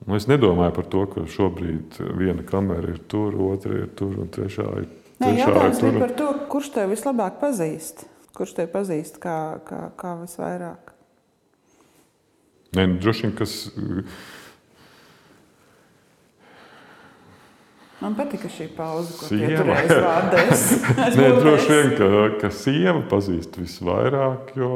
nu, 0.05 0.19
es 0.19 0.29
nedomāju 0.31 0.77
par 0.77 0.91
to, 0.93 1.07
ka 1.15 1.25
šobrīd 1.29 1.99
viena 2.21 2.45
kamera 2.49 2.93
ir 2.93 3.01
tur, 3.09 3.37
otra 3.49 3.85
ir 3.85 3.91
tur 3.99 4.21
un 4.25 4.31
trešā 4.33 4.69
ir 4.83 4.89
Nē, 5.19 5.33
jautājums 5.35 5.81
bija 5.83 6.05
par 6.05 6.13
to, 6.15 6.29
kurš 6.53 6.71
tev 6.77 6.93
vislabāk 6.93 7.41
pazīst. 7.41 8.05
Kurš 8.37 8.55
tev 8.61 8.69
pazīst 8.71 9.19
kā, 9.23 9.59
kā, 9.67 9.89
kā 9.99 10.15
visvairāk? 10.21 10.93
Nē, 12.77 12.85
nu, 12.85 12.99
droši 13.01 13.27
vien, 13.27 13.37
kas. 13.39 13.55
Man 17.99 18.15
patika 18.15 18.51
šī 18.53 18.69
pauze, 18.77 19.15
ko 19.19 19.29
pieturējis 19.33 19.95
vārdēs. 20.05 20.67
Nē, 21.19 21.31
droši 21.41 21.71
vien, 21.73 21.95
ka, 21.99 22.11
ka 22.43 22.51
sieva 22.55 23.01
pazīst 23.11 23.57
visvairāk, 23.59 24.53
jo 24.61 24.73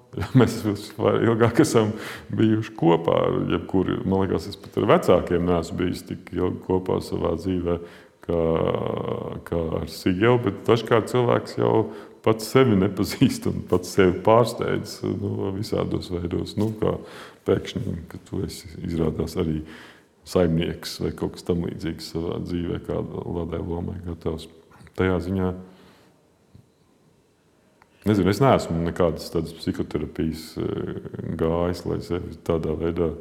mēs 0.38 0.60
ilgāk 0.62 1.64
esam 1.64 1.90
bijuši 2.32 2.76
kopā. 2.78 3.18
Jebkuri, 3.50 3.98
man 4.06 4.24
liekas, 4.24 4.48
es 4.52 4.60
pat 4.60 4.78
ar 4.80 4.88
vecākiem 4.94 5.44
neesmu 5.50 5.82
bijis 5.82 6.06
tik 6.12 6.32
ilgi 6.36 6.62
kopā 6.68 7.00
savā 7.04 7.34
dzīvēm 7.40 7.84
kā, 8.26 8.40
kā 9.48 9.60
ar 9.80 9.90
Sigelu, 9.90 10.40
bet 10.46 10.62
dažkārt 10.68 11.10
cilvēks 11.12 11.58
jau 11.60 11.76
pats 12.22 12.52
sevi 12.54 12.76
nepazīst 12.78 13.48
un 13.50 13.62
pats 13.70 13.94
sevi 13.96 14.14
pārsteidz 14.24 15.00
nu, 15.18 15.52
visādos 15.56 16.10
veidos. 16.12 16.54
Nu, 16.60 16.70
pēkšņi, 17.46 17.96
ka 18.10 18.20
tu 18.28 18.44
esi 18.46 18.70
izrādās 18.86 19.34
arī 19.40 19.62
saimnieks 20.28 21.00
vai 21.02 21.10
kaut 21.18 21.36
kas 21.36 21.46
tamlīdzīgs 21.48 22.12
savā 22.14 22.38
dzīvē, 22.44 22.78
kādai 22.86 23.60
lomai 23.62 23.98
gatavs. 24.06 24.46
Tajā 24.98 25.18
ziņā 25.24 25.50
nezinu, 28.08 28.30
es 28.30 28.42
neesmu 28.42 28.78
nekādas 28.86 29.30
tādas 29.32 29.54
psihoterapijas 29.56 30.52
eh, 30.60 30.98
gājis, 31.38 31.84
lai 31.88 32.00
sevi 32.04 32.36
tādā 32.46 32.76
veidā 32.78 33.12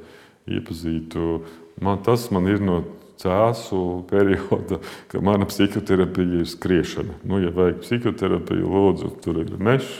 iepazītu. 0.51 1.41
Man, 1.81 2.01
tas 2.05 2.27
man 2.34 2.50
ir 2.51 2.62
no 2.62 2.81
cēsu 3.21 3.79
perioda, 4.09 4.79
ka 5.11 5.21
mana 5.23 5.45
psihoterapija 5.49 6.41
ir 6.41 6.49
skriešana. 6.49 7.19
Nu, 7.27 7.39
ja 7.41 7.51
vajag 7.55 7.81
psihoterapiju, 7.85 8.69
lūdzu, 8.71 9.11
tur 9.23 9.41
ir 9.43 9.53
mežs, 9.61 9.91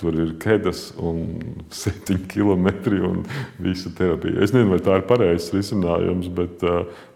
tur 0.00 0.16
ir 0.18 0.34
kedas 0.42 0.90
un 1.00 1.22
septiņi 1.82 2.26
kilometri 2.32 3.02
un 3.06 3.22
visa 3.62 3.92
terapija. 3.98 4.40
Es 4.44 4.54
nezinu, 4.54 4.74
vai 4.76 4.82
tā 4.84 4.98
ir 5.00 5.06
pareizs 5.10 5.52
risinājums, 5.54 6.30
bet, 6.32 6.64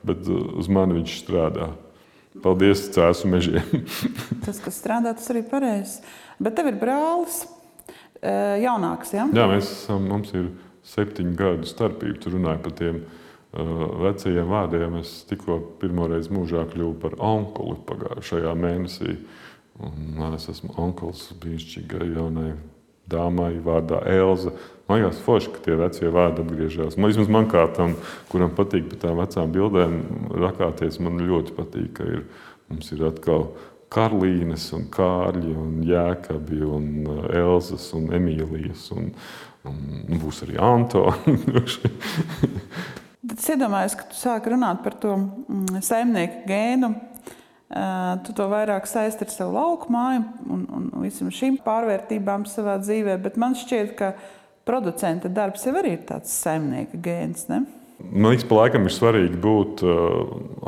bet 0.06 0.30
uz 0.30 0.70
mani 0.72 1.00
viņš 1.00 1.18
strādā. 1.22 1.72
Paldies 2.44 2.82
cēsu 2.92 3.30
mežiem. 3.32 3.84
tas, 4.44 4.58
kas 4.60 4.76
strādā, 4.76 5.14
tas 5.16 5.30
arī 5.32 5.46
pareizs. 5.48 6.02
Bet 6.42 6.58
tev 6.58 6.68
ir 6.68 6.80
brālis 6.80 7.46
jaunāks, 8.60 9.12
ja? 9.16 9.26
Jā, 9.32 9.46
mēs 9.48 9.70
esam, 9.70 10.08
mums 10.10 10.32
ir 10.36 10.50
septiņu 10.86 11.36
gadu 11.38 11.68
starpība. 11.68 12.18
Tu 12.22 12.32
runāji 12.34 12.62
par 12.64 12.74
tiem 12.78 13.00
vecajiem 13.56 14.48
vārdiem. 14.50 15.00
Es 15.00 15.18
tikko 15.28 15.58
pirmoreiz 15.80 16.30
mūžā 16.32 16.66
kļuvu 16.72 16.94
par 17.02 17.18
onkuli 17.22 17.78
pagājušajā 17.88 18.54
mēnesī. 18.58 19.18
Un 19.76 20.22
es 20.32 20.48
esmu 20.52 20.72
onkulis 20.80 21.28
brīnišķīgai 21.40 22.14
jaunai 22.14 22.54
dāmai 23.10 23.54
vārdā 23.62 24.00
Elza. 24.10 24.52
Man 24.86 25.00
liekas, 25.02 25.20
forši, 25.22 25.52
ka 25.54 25.62
tie 25.64 25.76
vecie 25.78 26.10
vārdi 26.14 26.44
atgriežas. 26.44 26.96
Man, 26.96 27.10
vismaz 27.10 27.30
man 27.32 27.48
kā 27.50 27.64
tam, 27.74 27.96
kuram 28.30 28.52
patīk 28.54 28.86
par 28.92 29.00
tām 29.02 29.20
vecām 29.20 29.54
bildēm 29.54 29.96
rakāties, 30.42 31.00
man 31.02 31.18
ļoti 31.26 31.56
patīk, 31.56 31.90
ka 31.98 32.06
ir, 32.06 32.22
mums 32.70 32.92
ir 32.94 33.02
atkal 33.08 33.48
Karlīnes, 33.92 34.68
un 34.74 34.86
Kārļi, 34.94 35.54
un 35.58 35.80
Jēkabi, 35.86 36.60
un 36.66 36.86
Elzas, 37.30 37.88
un 37.98 38.10
Emīlijas, 38.14 38.88
un, 38.94 39.12
un 39.66 40.22
būs 40.22 40.42
arī 40.46 40.58
Antoni. 40.62 41.36
Tad 43.26 43.40
es 43.40 43.48
iedomājos, 43.50 43.96
ka 43.98 44.06
tu 44.10 44.18
sāki 44.18 44.52
runāt 44.52 44.82
par 44.84 44.94
to 45.02 45.16
mm, 45.18 45.80
saimnieku 45.84 46.44
gēnu. 46.48 46.92
Tu 48.22 48.34
to 48.38 48.44
vairāk 48.46 48.84
saisti 48.86 49.26
ar 49.26 49.32
savu 49.32 49.56
lauku 49.56 49.90
māju 49.90 50.20
un, 50.54 50.60
un 50.70 50.84
visam 51.02 51.32
šīm 51.34 51.56
pārvērtībām 51.64 52.44
savā 52.46 52.76
dzīvē, 52.78 53.16
bet 53.24 53.40
man 53.42 53.56
šķiet, 53.58 53.96
ka 53.98 54.12
producenta 54.66 55.26
darbs 55.26 55.66
jau 55.66 55.74
arī 55.80 55.96
ir 55.96 56.04
tāds 56.06 56.30
saimnieka 56.44 57.00
gēns. 57.02 57.48
Ne? 57.50 57.64
Man 57.98 58.30
liekas, 58.30 58.46
pa 58.46 58.60
laikam 58.60 58.86
ir 58.86 58.94
svarīgi 58.94 59.40
būt 59.42 59.82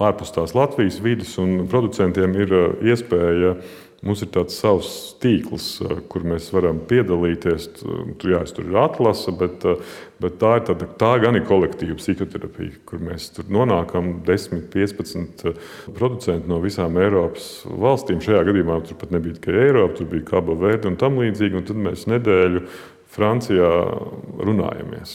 ārpus 0.09 0.35
tās 0.35 0.57
Latvijas 0.59 0.99
vidas, 1.05 1.37
un 1.39 1.69
producentiem 1.71 2.35
ir 2.35 2.57
iespēja 2.91 3.55
uh, 3.55 3.77
Mums 3.99 4.21
ir 4.23 4.29
tāds 4.31 4.55
savs 4.55 4.89
tīkls, 5.19 5.65
eh, 5.83 5.97
kur 6.07 6.23
mēs 6.23 6.53
varam 6.55 6.79
piedalīties. 6.87 7.65
Tur, 7.81 8.31
jā, 8.31 8.45
tur 8.55 8.69
ir 8.71 8.77
atlase, 8.79 9.33
bet, 9.35 9.65
eh, 9.67 9.81
bet 10.23 10.39
tā 10.39 10.53
ir 10.61 10.63
tāda, 10.69 10.87
tā 11.01 11.11
gan 11.21 11.35
ir 11.35 11.43
kolektīva 11.43 11.97
psihoterapija, 11.99 12.77
kur 12.87 13.01
mēs 13.01 13.35
tur 13.35 13.51
nonākam 13.51 14.23
10, 14.23 14.71
15 14.71 15.45
eh, 15.47 15.53
producenti 15.93 16.47
no 16.47 16.61
visām 16.61 16.95
Eiropas 16.95 17.67
valstīm. 17.67 18.23
Šajā 18.23 18.45
gadījumā 18.47 18.87
tur 18.87 18.95
pat 18.95 19.11
nebija 19.11 19.35
tikai 19.35 19.67
Eiropa, 19.67 19.97
tur 19.97 20.07
bija 20.07 20.25
Kaba 20.31 20.55
Verde 20.55 20.87
un 20.87 20.97
tam 20.97 21.19
līdzīgi. 21.19 21.57
Un 21.57 21.65
tad 21.65 21.77
mēs 21.77 22.07
nedēļu 22.07 22.63
Francijā 23.09 23.69
runājamies. 24.45 25.15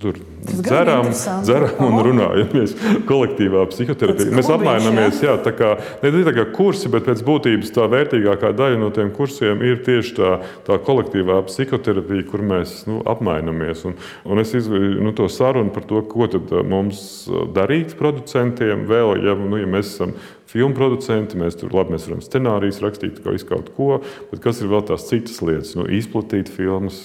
Tur 0.00 0.20
dzeram, 0.46 1.08
dzeram 1.42 1.80
un 1.82 1.96
runājamies. 2.06 2.76
Kolektīvā 3.08 3.64
psihoterapija. 3.72 4.30
Mēs 4.38 4.50
apmainamies, 4.54 5.18
jā, 5.24 5.34
tā 5.42 5.50
kā 5.56 5.72
ne 6.04 6.12
tā 6.14 6.34
kā 6.36 6.44
kursi, 6.54 6.88
bet 6.92 7.08
pēc 7.08 7.24
būtības 7.26 7.74
tā 7.74 7.88
vērtīgākā 7.90 8.52
daļa 8.54 8.78
no 8.78 8.92
tiem 8.94 9.10
kursiem 9.16 9.64
ir 9.66 9.82
tieši 9.86 10.14
tā, 10.20 10.30
tā 10.68 10.78
kolektīvā 10.86 11.40
psihoterapija, 11.48 12.28
kur 12.30 12.44
mēs 12.46 12.84
nu, 12.86 13.00
apmainamies. 13.10 13.82
Un, 13.90 13.98
un 14.30 14.44
es 14.44 14.54
izvēlu 14.54 15.02
nu, 15.02 15.14
to 15.18 15.26
sarunu 15.26 15.74
par 15.74 15.88
to, 15.90 16.04
ko 16.06 16.30
mums 16.70 17.26
darīt 17.54 17.98
producentiem 17.98 18.86
vēl, 18.88 19.16
ja, 19.26 19.34
nu, 19.34 19.58
ja 19.58 19.68
mēs 19.70 19.96
esam 19.96 20.14
filmu 20.54 20.76
producenti, 20.78 21.38
mēs 21.40 21.58
tur 21.58 21.74
labi 21.74 21.96
mēs 21.96 22.06
varam 22.08 22.22
scenārijus 22.24 22.80
rakstīt, 22.84 23.18
kā 23.24 23.34
kaut 23.48 23.72
ko, 23.76 23.88
bet 24.30 24.42
kas 24.44 24.62
ir 24.62 24.70
vēl 24.70 24.84
tās 24.86 25.08
citas 25.08 25.42
lietas? 25.42 25.74
Nu, 25.78 25.88
izplatīt 25.90 26.52
filmas, 26.52 27.00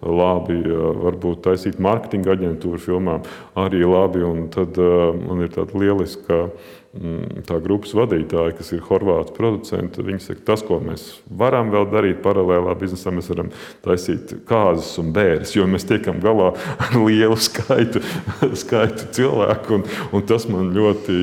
labi, 0.00 0.62
varbūt 1.04 1.44
taisīt 1.44 1.80
mārketinga 1.82 2.32
aģentūru 2.36 2.80
filmām, 2.80 3.26
arī 3.60 3.84
labi. 3.84 4.24
Un 4.26 4.48
tad 4.54 4.80
man 4.80 5.44
ir 5.44 5.52
tāda 5.52 5.76
lieliska 5.76 6.46
tā 7.46 7.58
grupas 7.62 7.92
vadītāja, 7.96 8.54
kas 8.58 8.72
ir 8.74 8.84
horvātu 8.86 9.34
producenti, 9.36 10.04
viņi 10.06 10.22
saka, 10.24 10.44
tas, 10.52 10.62
ko 10.66 10.78
mēs 10.82 11.06
varam 11.28 11.70
vēl 11.74 11.88
darīt 11.92 12.22
paralēlā 12.24 12.74
biznesā, 12.78 13.12
mēs 13.14 13.30
varam 13.32 13.50
taisīt 13.84 14.36
kāzas 14.48 14.92
un 15.02 15.12
bērres, 15.16 15.54
jo 15.56 15.66
mēs 15.70 15.86
tiekam 15.88 16.20
galā 16.24 16.52
ar 16.82 16.98
lielu 17.00 17.38
skaitu, 17.40 18.02
skaitu 18.62 19.10
cilvēku. 19.16 19.80
Un, 19.80 19.86
un 20.16 20.26
tas 20.28 20.48
man 20.50 20.72
ļoti 20.76 21.18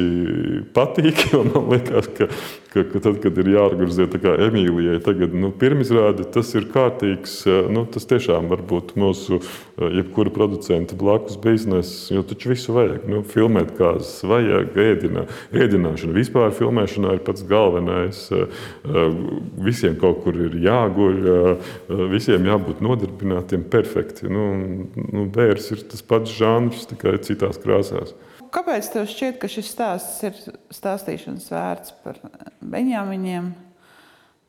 patīk, 0.76 1.28
jo 1.34 1.44
man 1.50 1.72
liekas, 1.74 2.12
ka, 2.18 2.30
ka, 2.74 2.86
ka 2.92 3.04
tad, 3.04 3.20
kad 3.24 3.38
ir 3.42 3.52
jāorganizē 3.54 4.10
tā 4.12 4.22
kā 4.24 4.36
Emīlijai, 4.48 5.00
tagad 5.06 5.36
nu, 5.38 5.52
pirmizrāde, 5.56 6.26
tas 6.34 6.54
ir 6.58 6.70
kārtīgs, 6.74 7.44
nu, 7.74 7.86
tas 7.90 8.08
tiešām 8.10 8.50
var 8.52 8.64
būt 8.70 8.96
mūsu 9.00 9.40
jebkura 9.78 10.34
producenta 10.34 10.98
blakus 11.00 11.38
biznesa, 11.42 12.14
jo 12.14 12.24
taču 12.28 12.54
visu 12.54 12.76
vajag. 12.76 13.08
Nu, 13.10 13.24
filmēt 13.28 13.74
kāzas 13.78 14.24
vajag, 14.28 14.76
ēdināt 14.84 15.32
ēdināšana 15.54 16.16
vispār 16.16 16.54
filmēšanā 16.56 17.18
ir 17.18 17.24
pats 17.26 17.46
galvenais. 17.48 18.26
Eh, 18.32 18.46
eh, 18.86 19.16
visiem 19.64 19.98
kaut 20.00 20.24
kur 20.24 20.38
ir 20.38 20.58
jāguļ, 20.64 21.18
eh, 21.34 22.04
visiem 22.12 22.46
jābūt 22.50 22.82
nodarbinātiem 22.82 23.64
perfekti. 23.70 24.30
Nu, 24.30 24.52
nu, 24.96 25.26
bērns 25.26 25.72
ir 25.72 25.84
tas 25.90 26.02
pats 26.02 26.32
žanrs, 26.32 26.88
tikai 26.90 27.18
citās 27.20 27.60
krāsās. 27.62 28.14
Kāpēc 28.54 28.90
tev 28.94 29.08
šķiet, 29.10 29.40
ka 29.42 29.50
šis 29.50 29.72
stāsts 29.74 30.24
ir 30.28 30.36
stāstīšanas 30.74 31.50
vērts 31.50 31.96
par 32.04 32.20
Benjāmiņiem, 32.62 33.50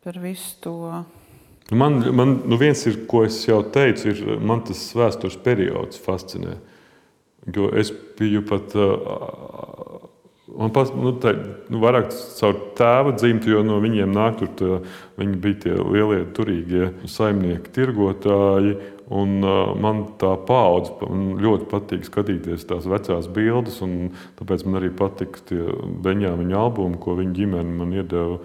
par 0.04 0.18
visu 0.20 0.58
to? 0.64 0.76
Man, 1.72 2.02
man 2.12 2.34
nu 2.44 2.58
viens 2.60 2.84
ir, 2.90 3.00
ko 3.08 3.24
es 3.24 3.38
jau 3.48 3.62
teicu, 3.72 4.12
ir 4.12 4.42
man 4.44 4.60
tas 4.68 4.82
vēstures 4.96 5.38
periods 5.44 6.00
fascinē. 6.04 6.58
Jo 7.54 7.70
es 7.76 7.92
biju 8.18 8.44
pat 8.48 8.76
Un 10.54 10.70
pats, 10.70 10.90
nu, 10.92 11.10
tā, 11.18 11.32
nu, 11.72 11.80
vairāk 11.82 12.10
caur 12.12 12.58
tēva 12.78 13.14
dzimtu, 13.16 13.48
jo 13.50 13.62
no 13.64 13.78
viņiem 13.82 14.10
nāk 14.12 14.36
tur, 14.38 14.50
tā, 14.58 14.76
viņi 15.16 15.38
bija 15.40 15.60
tie 15.64 15.72
lielie 15.78 16.20
turīgie 16.36 16.90
saimnieki, 17.10 17.72
tirgotāji. 17.74 18.76
Un, 19.12 19.42
uh, 19.44 19.74
man 19.76 20.06
tā 20.20 20.30
paudze 20.48 20.94
ļoti 21.44 21.66
patīk 21.68 22.06
skatīties 22.08 22.64
tās 22.70 22.86
vecās 22.88 23.28
bildes, 23.28 23.82
un 23.84 24.14
tāpēc 24.38 24.64
man 24.64 24.80
arī 24.80 24.88
patika 24.96 25.42
tie 25.50 25.66
Beņāmiņa 26.06 26.56
albumi, 26.56 27.00
ko 27.02 27.18
viņa 27.18 27.36
ģimene 27.36 27.76
man 27.82 27.92
iedeva 27.92 28.38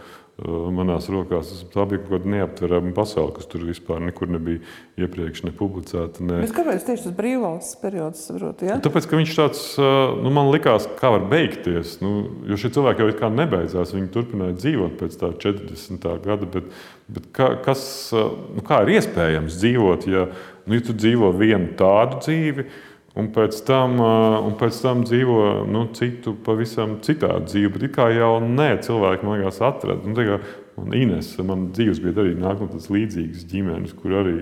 manās 0.74 1.10
rokās. 1.12 1.52
Tā 1.74 1.86
bija 1.90 2.02
kaut 2.04 2.14
kāda 2.14 2.32
neaptverama 2.34 2.94
pasaule, 2.96 3.34
kas 3.36 3.48
tur 3.50 3.64
vispār 3.68 4.02
nekur 4.04 4.32
nebija 4.32 4.62
iepriekš 5.00 5.44
ne 5.48 5.54
publicēta. 5.56 6.24
Ne. 6.26 6.42
Bet 6.44 6.54
kāpēc 6.56 6.86
tieši 6.88 7.08
tas 7.08 7.16
brīvvalsts 7.18 7.80
periods? 7.82 8.26
Saprotu, 8.30 8.68
ja? 8.70 8.78
Tāpēc, 8.84 9.08
ka 9.10 9.20
viņš 9.20 9.36
tāds, 9.38 9.64
nu, 9.80 10.34
man 10.36 10.52
likās, 10.54 10.88
kā 11.00 11.12
var 11.16 11.26
beigties. 11.32 11.98
Nu, 12.04 12.14
jo 12.50 12.60
šie 12.60 12.72
cilvēki 12.76 13.06
jau 13.06 13.16
kā 13.20 13.32
nebeidzās, 13.34 13.96
viņi 13.96 14.12
turpināja 14.14 14.58
dzīvot 14.60 15.00
pēc 15.00 15.18
tā 15.22 15.32
40. 15.46 16.12
gada. 16.26 16.52
Bet, 16.58 16.70
bet 17.10 17.32
kā, 17.36 17.54
kas, 17.66 17.84
nu, 18.14 18.66
kā 18.66 18.84
ir 18.86 18.96
iespējams 19.00 19.60
dzīvot, 19.62 20.08
ja, 20.12 20.30
nu, 20.66 20.78
ja 20.78 20.86
tu 20.86 20.96
dzīvo 20.96 21.34
vienu 21.40 21.74
tādu 21.80 22.24
dzīvi? 22.26 22.70
Un 23.18 23.32
pēc 23.34 23.58
tam, 23.66 23.98
un 24.00 24.54
pēc 24.60 24.80
tam 24.84 25.02
dzīvo 25.08 25.66
nu, 25.70 25.88
citu, 25.98 26.36
pavisam 26.46 27.00
citādu 27.06 27.48
dzīvi. 27.50 27.72
Bet 27.74 27.88
kā 27.96 28.10
jau 28.14 28.36
nē, 28.44 28.70
cilvēki 28.86 29.26
man 29.26 29.40
liekas, 29.40 29.62
atrada. 29.66 30.06
Nu, 30.06 30.38
man 30.78 30.98
Ines, 30.98 31.32
man 31.44 31.70
dzīves 31.74 32.02
bija 32.04 32.22
arī 32.22 32.36
nāk 32.38 32.62
no 32.62 32.70
tādas 32.70 32.92
līdzīgas 32.94 33.48
ģimenes, 33.50 33.96
kur 33.98 34.14
arī 34.22 34.36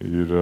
ir, 0.00 0.32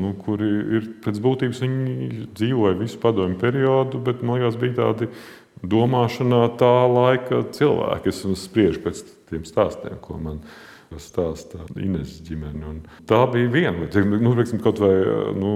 nu, 0.00 0.12
kuri 0.24 0.50
ir 0.78 0.90
pēc 1.04 1.22
būtības 1.22 1.62
viņi 1.64 2.26
dzīvoja 2.34 2.76
visu 2.82 3.00
padomu 3.02 3.38
periodu, 3.40 4.02
bet 4.04 4.22
man 4.22 4.40
liekas, 4.40 4.58
bija 4.60 4.76
tādi 4.82 5.10
domāšanā 5.64 6.44
tā 6.60 6.74
laika 6.90 7.44
cilvēki. 7.54 8.12
Es 8.12 8.22
spriežu 8.42 8.84
pēc 8.84 9.02
tiem 9.30 9.46
stāstiem, 9.48 9.98
ko 10.02 10.18
man 10.20 10.42
ir 10.94 11.02
stāsta 11.02 11.60
Ines 11.80 12.16
ģimene. 12.24 12.64
Un 12.70 12.80
tā 13.08 13.20
bija 13.32 13.50
viena 13.52 13.76
lieta. 13.82 14.02
Nu, 14.06 14.34
reiksim, 14.36 14.60
kaut 14.64 14.80
vai 14.82 14.94
nu, 15.38 15.52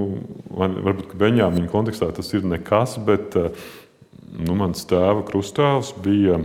varbūt 0.58 1.16
Beņāmiņa 1.18 1.70
kontekstā 1.72 2.10
tas 2.16 2.32
ir 2.34 2.46
nekas, 2.48 2.98
bet 3.06 3.36
nu, 3.38 4.56
mans 4.58 4.86
tēva 4.88 5.24
krustāvs 5.28 5.94
bija. 6.04 6.40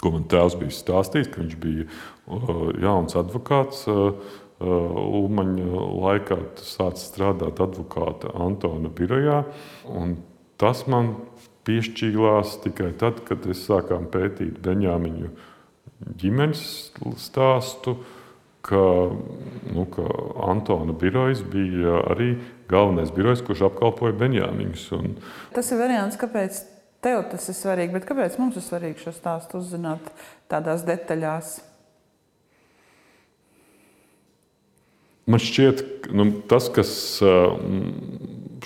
Ko 0.00 0.12
man 0.12 0.26
tēvs 0.28 0.58
bija 0.60 0.74
stāstījis, 0.76 1.30
ka 1.32 1.42
viņš 1.42 1.60
bija 1.62 1.86
jauns 2.84 3.16
advokāts. 3.18 3.86
Ulmaņa 4.56 5.80
laikā 6.00 6.38
sācis 6.64 7.10
strādāt 7.10 7.58
advokāta 7.60 8.30
Antona 8.40 8.88
birojā. 8.88 9.42
Tas 10.56 10.86
man 10.88 11.12
piešķīlās 11.68 12.54
tikai 12.64 12.94
tad, 12.96 13.20
kad 13.28 13.44
es 13.50 13.66
sākām 13.66 14.06
pētīt 14.12 14.56
Beņāmiņu 14.64 15.32
ģimenes 16.20 16.62
stāstu, 17.20 17.96
ka, 18.66 18.82
nu, 19.72 19.84
ka 19.92 20.06
Antona 20.50 20.94
birojs 20.96 21.44
bija 21.46 22.00
arī 22.12 22.34
galvenais 22.70 23.12
birojs, 23.14 23.44
kurš 23.46 23.68
apkalpoja 23.70 24.16
Benjāmiņus. 24.18 24.88
Un... 24.98 25.14
Tas 25.54 25.70
ir 25.70 25.80
variants, 25.80 26.18
kāpēc 26.20 26.64
tev 27.04 27.22
tas 27.30 27.46
ir 27.50 27.56
svarīgi, 27.56 27.94
bet 27.94 28.08
kāpēc 28.08 28.36
mums 28.40 28.58
ir 28.58 28.66
svarīgi 28.66 29.06
šo 29.06 29.14
stāstu 29.14 29.60
uzzināt 29.60 30.10
tādās 30.50 30.84
detaļās? 30.86 31.56
Man 35.26 35.42
šķiet, 35.42 36.10
nu, 36.14 36.28
tas, 36.46 36.68
kas 36.70 36.90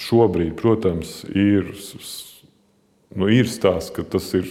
šobrīd, 0.00 0.52
protams, 0.60 1.22
ir, 1.32 1.70
nu, 3.16 3.30
ir 3.32 3.48
stāsts, 3.48 3.94
ka 3.96 4.04
tas 4.04 4.28
ir 4.36 4.50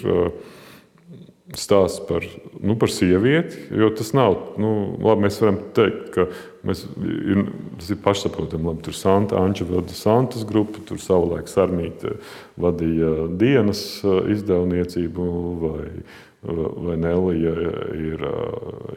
stāsts 1.58 2.02
par, 2.06 2.26
nu, 2.62 2.76
par 2.78 2.92
sievieti. 2.94 3.58
Jo 3.74 3.90
tas 3.96 4.12
nav, 4.14 4.36
nu, 4.62 4.72
labi, 5.02 5.26
mēs 5.26 5.40
varam 5.42 5.58
teikt, 5.78 6.12
ka 6.14 6.28
mēs, 6.68 6.84
ir, 7.02 7.44
tas 7.80 7.90
ir 7.94 8.02
pašsaprotami. 8.04 8.70
Labi, 8.70 8.84
tur 8.86 8.98
Santa 8.98 9.40
Anča 9.42 9.66
vada 9.70 9.96
Santas 9.98 10.46
grupu, 10.48 10.84
tur 10.86 11.02
savulaik 11.02 11.50
Sarmīte 11.50 12.18
vadīja 12.60 13.30
dienas 13.42 13.84
izdevniecību 14.06 15.30
vai 15.64 15.86
vai 16.42 16.96
Nelija 16.96 17.52
ir, 18.00 18.22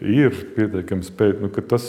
ir 0.06 0.36
pietiekami 0.54 1.06
spēcīga. 1.06 1.42
Nu, 1.42 1.64
tas, 1.66 1.86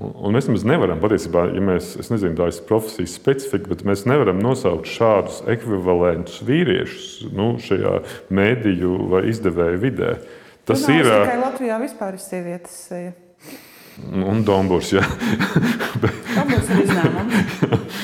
un, 0.00 0.34
mēs 0.34 0.48
nemaz 0.50 0.66
nevaram 0.66 1.02
patiesībā, 1.02 1.44
ja 1.54 1.62
mēs, 1.62 1.92
es 2.02 2.10
nezinu, 2.10 2.34
tā 2.38 2.48
ir 2.50 2.60
profesijas 2.66 3.14
specifika, 3.20 3.70
bet 3.70 3.84
mēs 3.86 4.04
nevaram 4.10 4.42
nosaukt 4.42 4.90
šādus 4.90 5.42
ekvivalentus 5.54 6.42
vīriešus 6.48 7.34
nu, 7.36 7.52
šajā 7.62 8.00
mēdīju 8.34 8.96
vai 9.12 9.26
izdevēju 9.30 9.82
vidē. 9.86 10.16
Tas 10.66 10.82
nu, 10.86 10.98
ir 10.98 11.10
tikai 11.10 11.38
Latvijā 11.42 11.78
vispār 11.82 12.18
ir 12.18 12.22
sievietes 12.22 12.80
seja. 12.88 13.14
Un 14.00 14.40
Dombūrs. 14.46 14.94
Dombūrs 16.32 16.70
ir 16.72 16.78
izņēmums. 16.86 17.98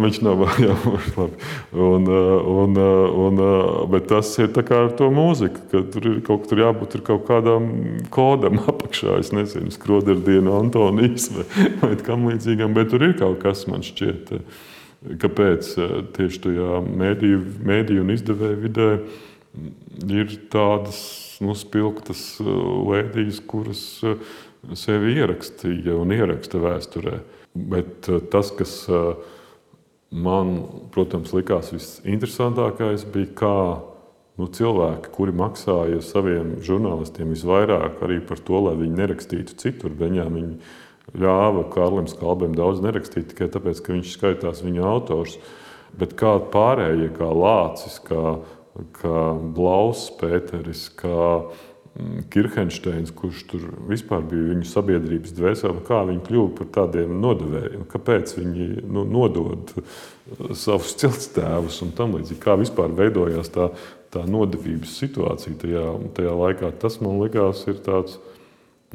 Viņš 0.00 0.18
nav 0.26 0.42
jau 0.60 0.74
labi. 1.16 1.38
Un, 1.72 2.08
un, 2.52 2.80
un, 3.24 3.40
bet 3.92 4.10
tas 4.10 4.34
ir 4.42 4.50
ar 4.76 4.90
to 4.98 5.08
mūziku, 5.14 5.62
ka 5.70 5.82
tur 5.94 6.08
ir 6.10 6.18
kaut, 6.26 6.44
tur 6.50 6.60
jābūt 6.60 6.98
ir 6.98 7.04
kaut 7.06 7.24
kādam 7.28 7.70
kodam 8.12 8.60
apakšā. 8.72 9.16
Es 9.22 9.32
nezinu, 9.36 9.72
skroderdienu, 9.74 10.52
Antonijas 10.58 11.30
vai, 11.32 11.46
vai 11.80 11.94
kam 12.04 12.28
līdzīgam, 12.28 12.76
bet 12.76 12.92
tur 12.92 13.06
ir 13.08 13.16
kaut 13.20 13.40
kas 13.44 13.64
man 13.70 13.86
šķiet. 13.86 14.34
Kāpēc 15.22 15.72
tieši 16.18 16.44
tajā 16.44 16.82
mēdīju, 16.84 17.40
mēdīju 17.64 18.04
un 18.04 18.12
izdevēju 18.12 18.60
vidē 18.66 18.90
ir 20.12 20.36
tādas 20.52 21.00
nu, 21.40 21.56
spilgtas 21.56 22.36
lēdijas, 22.44 23.40
kuras 23.48 23.82
sevi 24.76 25.16
ierakstīja 25.18 25.96
un 25.98 26.14
ieraksta 26.14 26.60
vēsturē. 26.62 27.20
Bet 27.54 28.08
eh, 28.10 28.20
tas, 28.32 28.52
kas 28.56 28.74
eh, 28.90 29.30
man, 30.10 30.56
protams, 30.94 31.34
likās 31.36 31.72
visinteresantākais, 31.74 33.06
bija, 33.14 33.32
kā 33.40 33.56
nu, 34.40 34.48
cilvēki, 34.48 35.12
kuri 35.14 35.34
maksāja 35.36 36.02
saviem 36.04 36.58
žurnālistiem 36.64 37.32
visvairāk 37.34 38.04
arī 38.06 38.20
par 38.24 38.42
to, 38.44 38.62
lai 38.68 38.76
viņi 38.78 39.00
nerakstītu 39.00 39.58
citur. 39.60 39.96
Beņāmiņi 39.98 41.18
ļāva 41.20 41.66
Kārlim 41.72 42.06
Skalbam 42.10 42.54
daudz 42.56 42.84
nerakstīt 42.84 43.32
tikai 43.32 43.50
tāpēc, 43.52 43.82
ka 43.82 43.96
viņš 43.96 44.14
skaitās 44.14 44.64
viņa 44.66 44.86
autors. 44.86 45.40
Bet 45.98 46.14
kā 46.14 46.36
pārējie, 46.52 47.08
kā 47.16 47.26
Lācis, 47.34 47.96
kā, 48.06 48.36
kā 48.94 49.22
Blauss, 49.56 50.06
Pēteris, 50.20 50.86
kā 50.94 51.50
Mm, 51.50 51.69
Kirchensteins, 52.30 53.10
kurš 53.16 53.42
tur 53.50 53.64
vispār 53.88 54.22
bija 54.28 54.50
viņu 54.52 54.66
sabiedrības 54.68 55.32
dvēsele, 55.36 55.82
kā 55.86 56.02
viņi 56.08 56.22
kļuva 56.26 56.50
par 56.58 56.68
tādiem 56.76 57.16
nodevējiem, 57.22 57.86
kāpēc 57.90 58.34
viņi 58.36 58.66
nu, 58.86 59.04
nodod 59.08 59.72
uh, 59.76 59.96
savus 60.58 60.94
ciltstēvus 61.00 61.80
un 61.86 61.94
tam 61.98 62.14
līdzīgi. 62.16 62.40
Kā 62.42 62.56
vispār 62.60 62.94
veidojās 62.96 63.50
tā, 63.54 63.70
tā 64.14 64.22
nodevības 64.28 64.94
situācija 65.02 65.58
tajā, 65.62 65.84
tajā 66.16 66.36
laikā, 66.42 66.72
tas 66.82 67.00
man 67.04 67.18
likās 67.24 67.64
ir 67.70 67.82
tāds, 67.86 68.20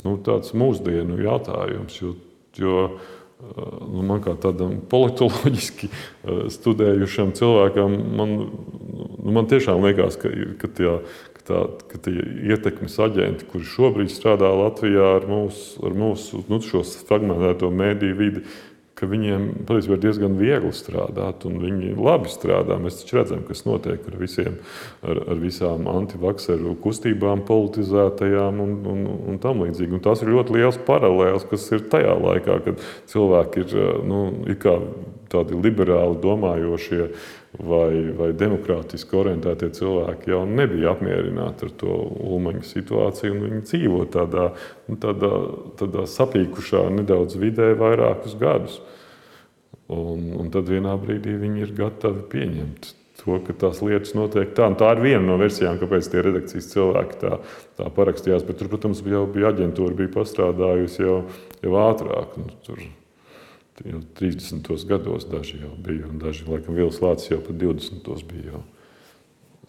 nu, 0.05 0.15
tāds 0.25 0.55
mūsdienu 0.57 1.19
jautājums. 1.25 1.99
Jo, 2.01 2.15
jo, 2.61 2.79
uh, 2.95 3.77
nu, 3.91 4.07
man 4.07 4.23
kā 4.25 4.37
tādam 4.39 4.79
politoloģiski 4.91 5.91
uh, 5.91 6.45
studējušam 6.53 7.35
cilvēkam, 7.37 8.01
man, 8.17 8.35
nu, 8.39 9.37
man 9.37 9.51
tiešām 9.51 9.83
liekas, 9.85 10.19
ka, 10.21 10.31
ka, 10.61 10.71
tie, 10.79 10.99
tā, 11.47 11.63
ka 11.91 12.01
tie 12.07 12.19
ietekmes 12.51 12.99
aģenti, 13.07 13.47
kuri 13.51 13.67
šobrīd 13.69 14.13
strādā 14.13 14.51
Latvijā 14.51 15.15
ar 15.19 15.27
mūsu, 15.29 15.81
ar 15.85 15.97
mūsu 15.97 16.45
nu, 16.51 16.61
fragmentēto 17.09 17.71
mēdīju 17.73 18.17
vidi, 18.21 18.45
ka 18.95 19.07
viņiem 19.11 19.47
patiesībā 19.67 19.97
ir 19.97 20.03
diezgan 20.05 20.37
viegli 20.39 20.71
strādāt, 20.75 21.43
un 21.47 21.57
viņi 21.59 21.95
labi 21.99 22.31
strādā. 22.31 22.77
Mēs 22.79 23.01
taču 23.01 23.17
redzam, 23.19 23.41
kas 23.47 23.65
notiek 23.67 24.05
ar, 24.07 24.15
visiem, 24.21 24.55
ar, 25.03 25.19
ar 25.33 25.41
visām 25.41 25.89
antivakseru 25.91 26.77
kustībām, 26.83 27.43
politizētajām 27.47 28.61
un, 28.63 28.77
un, 28.93 29.03
un 29.33 29.41
tam 29.43 29.65
līdzīgi. 29.65 29.97
Un 29.97 30.05
tas 30.05 30.23
ir 30.23 30.31
ļoti 30.31 30.55
liels 30.55 30.79
paralēls, 30.87 31.47
kas 31.51 31.67
ir 31.75 31.83
tajā 31.91 32.15
laikā, 32.23 32.61
kad 32.69 32.87
cilvēki 33.11 33.65
ir, 33.65 33.75
nu, 34.07 34.21
tādi 35.31 35.59
liberāli 35.59 36.21
domājošie 36.23 37.09
vai, 37.59 38.11
vai 38.17 38.31
demokrātiski 38.37 39.17
orientētie 39.19 39.69
cilvēki 39.77 40.33
jau 40.33 40.41
nebija 40.49 40.95
apmierināti 40.95 41.67
ar 41.67 41.71
to 41.79 41.95
ulmaņa 42.25 42.65
situāciju. 42.67 43.39
Viņi 43.45 43.61
dzīvo 43.69 44.01
tādā, 44.13 44.49
nu, 44.89 44.97
tādā, 45.01 45.31
tādā 45.79 46.05
sapīkušā 46.09 46.87
nedaudz 46.97 47.37
vidē 47.41 47.71
vairākus 47.79 48.37
gadus. 48.41 48.81
Un, 49.91 50.31
un 50.33 50.49
tad 50.53 50.69
vienā 50.71 50.95
brīdī 50.97 51.35
viņi 51.37 51.67
ir 51.67 51.73
gatavi 51.77 52.23
pieņemt 52.31 52.93
to, 53.21 53.37
ka 53.45 53.55
tās 53.65 53.81
lietas 53.85 54.15
notiek 54.17 54.53
tā. 54.57 54.69
Un 54.71 54.77
tā 54.79 54.91
ir 54.95 55.03
viena 55.03 55.23
no 55.27 55.37
versijām, 55.41 55.79
kāpēc 55.81 56.09
tie 56.11 56.23
redakcijas 56.25 56.69
cilvēki 56.73 57.19
tā, 57.21 57.39
tā 57.79 57.89
parakstījās. 57.95 58.45
Bet 58.47 58.59
tur, 58.59 58.69
protams, 58.73 59.01
jau 59.05 59.25
bija 59.31 59.53
aģentūra, 59.53 59.97
bija 59.97 60.13
pastrādājusi 60.17 61.05
jau, 61.05 61.17
jau 61.63 61.75
ātrāk. 61.85 62.37
Nu, 62.41 62.53
tur, 62.65 62.81
jau 63.83 64.01
30. 64.19 64.71
gados 64.87 65.27
daži 65.27 65.59
jau 65.63 65.73
bija, 65.77 66.07
un 66.07 66.19
daži, 66.21 66.45
laikam, 66.47 66.77
Vils 66.77 67.01
Lācis 67.03 67.33
jau 67.33 67.41
pat 67.43 67.57
20. 67.59 68.27
bija 68.29 68.53
jau 68.53 68.63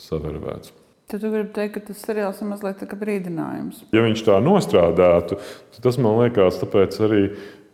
savērvēts. 0.03 0.75
Tad 1.07 1.23
tu 1.23 1.31
gribi 1.31 1.53
teikt, 1.55 1.77
ka 1.77 1.85
tas 1.87 2.01
seriāls 2.03 2.41
ir 2.43 2.49
mazliet 2.51 2.81
kā 2.83 2.97
brīdinājums. 2.99 3.85
Ja 3.95 4.03
viņš 4.03 4.25
tā 4.27 4.41
nostrādātu, 4.43 5.39
tad 5.75 5.85
tas 5.85 5.99
man 6.03 6.19
liekas, 6.19 6.59
tāpēc 6.59 6.99
arī 7.07 7.21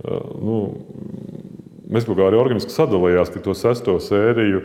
nu, 0.05 0.57
mēs 1.93 2.07
kaut 2.09 2.19
kā 2.19 2.27
arī 2.27 2.39
organiski 2.41 2.73
sadalījās, 2.73 3.33
to 3.45 3.55
sesto 3.57 3.97
sēriju 4.03 4.63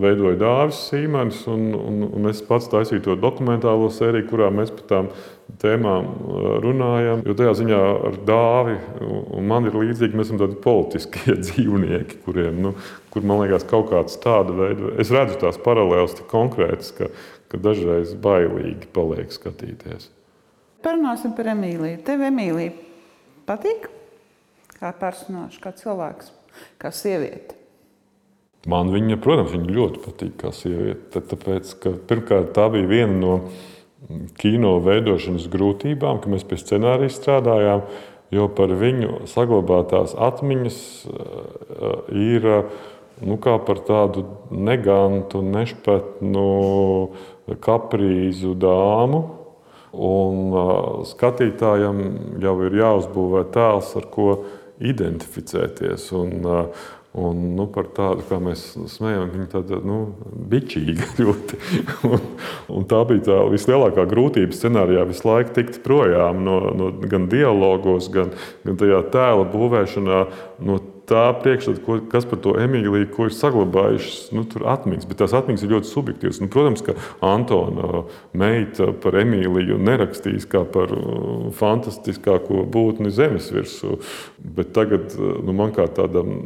veidoja 0.00 0.38
Dāvis 0.40 0.80
Sīmanis. 0.90 1.44
Un, 1.50 1.70
un, 1.78 2.02
un 2.14 2.30
es 2.30 2.42
pats 2.46 2.70
taisīju 2.72 3.04
to 3.04 3.16
dokumentālo 3.20 3.90
sēriju, 3.92 4.28
kurā 4.30 4.50
mēs 4.54 4.72
par 4.74 4.86
tām 4.90 5.10
tēmām 5.60 6.08
runājam. 6.64 7.22
Jo 7.28 7.36
tajā 7.38 7.54
ziņā 7.60 7.80
ar 8.08 8.18
Dāvi 8.26 8.76
un 9.04 9.48
man 9.50 9.68
ir 9.68 9.76
līdzīgi, 9.78 10.16
mēs 10.16 10.30
esam 10.30 10.40
tādi 10.42 10.58
politiskie 10.64 11.36
dzīvnieki, 11.44 12.20
kuriem, 12.26 12.60
nu, 12.64 12.74
kur 13.14 13.26
man 13.26 13.44
liekas, 13.44 13.66
kaut 13.70 13.90
kāds 13.92 14.18
tāda 14.22 14.54
veida, 14.56 14.94
es 15.02 15.12
redzu 15.14 15.38
tās 15.42 15.60
paralēlas 15.62 16.16
tik 16.18 16.28
konkrētas, 16.32 16.94
ka, 16.96 17.10
ka 17.52 17.60
dažreiz 17.62 18.14
bailīgi 18.24 18.90
paliek 18.94 19.34
skatīties. 19.34 20.10
Parunāsim 20.84 21.32
par 21.36 21.48
Emīliju. 21.54 22.02
Tev 22.04 22.24
Emīlija 22.26 22.74
patīk? 23.48 23.88
Kā 24.78 24.94
personāžs, 24.98 25.60
kā 25.62 25.74
cilvēks, 25.76 26.32
kā 26.82 26.92
sieviete? 26.94 27.58
Man 28.70 28.88
viņa, 28.94 29.18
protams, 29.20 29.52
viņa 29.52 29.76
ļoti 29.76 30.00
patīk 30.06 30.36
kā 30.40 30.50
sieviete. 30.56 31.20
Tāpēc, 31.20 31.74
ka, 31.82 31.92
pirmkārt, 32.08 32.54
tā 32.56 32.70
bija 32.72 32.88
viena 32.88 33.18
no 33.18 33.34
kino 34.40 34.78
veidošanas 34.84 35.50
grūtībām, 35.52 36.20
ka 36.22 36.32
mēs 36.32 36.46
pie 36.48 36.58
scenārija 36.60 37.12
strādājām. 37.12 37.84
Jo 38.32 38.48
par 38.50 38.72
viņu 38.72 39.28
saglabātās 39.30 40.16
atmiņas 40.16 40.78
ir 42.16 42.48
nu, 43.20 43.36
par 43.38 43.82
tādu 43.86 44.24
negantu, 44.50 45.44
nešpatnu, 45.44 46.48
kaprīzu 47.62 48.56
dāmu. 48.58 49.22
Un 49.94 50.56
skatītājam 51.06 52.00
jau 52.42 52.54
ir 52.66 52.80
jāuzbūvē 52.80 53.44
tēls, 53.54 53.92
ar 54.00 54.08
ko 54.10 54.30
identificēties. 54.82 56.10
Un, 56.18 56.36
uh, 56.42 56.84
Un, 57.14 57.52
nu, 57.54 57.68
par 57.70 57.86
tādu, 57.94 58.24
kā 58.26 58.40
mēs 58.42 58.72
smējam, 58.90 59.28
viņa 59.30 59.44
tāda 59.52 59.76
nu, 59.86 59.98
bičīga 60.50 61.06
ļoti. 61.22 61.58
un, 62.08 62.24
un 62.74 62.86
tā 62.90 63.04
bija 63.06 63.22
tā 63.28 63.36
vislielākā 63.52 64.02
grūtība 64.10 64.56
scenārijā 64.56 65.04
visu 65.06 65.28
laiku 65.28 65.54
tikt 65.54 65.78
projām 65.84 66.42
no, 66.42 66.56
no 66.74 66.88
gan 67.06 67.28
dialogos, 67.30 68.08
gan, 68.10 68.34
gan 68.66 68.80
tajā 68.82 68.98
tēla 69.14 69.46
būvēšanā, 69.52 70.18
no 70.66 70.80
tā 71.08 71.24
priekšstata, 71.42 71.98
kas 72.12 72.26
par 72.28 72.40
to 72.44 72.54
Emīliju, 72.60 73.08
ko 73.12 73.28
ir 73.28 73.34
saglabājušas 73.36 74.30
nu, 74.36 74.44
atmiņas. 74.72 75.06
Bet 75.10 75.20
tās 75.20 75.34
atmiņas 75.36 75.64
ir 75.66 75.74
ļoti 75.74 75.90
subjektīvas. 75.90 76.40
Nu, 76.42 76.48
protams, 76.52 76.84
ka 76.86 76.96
Antona 77.24 78.04
meita 78.36 78.90
par 79.04 79.18
Emīliju 79.20 79.78
nerakstīs 79.84 80.48
kā 80.50 80.64
par 80.64 80.92
uh, 80.96 81.50
fantastiskāko 81.56 82.64
būtni 82.72 83.12
zemes 83.14 83.50
virsū. 83.54 83.98
Bet 84.56 84.72
tagad 84.76 85.16
nu, 85.18 85.54
man 85.56 85.74
kā 85.76 85.86
tādam 85.92 86.36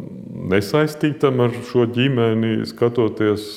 nesaistītam 0.51 1.45
ar 1.45 1.55
šo 1.71 1.87
ģimeni, 1.95 2.67
skatoties 2.69 3.49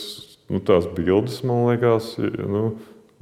nu, 0.52 0.62
tās 0.66 0.88
bildes, 0.96 1.42
man 1.48 1.70
liekas, 1.70 2.14
nu, 2.20 2.76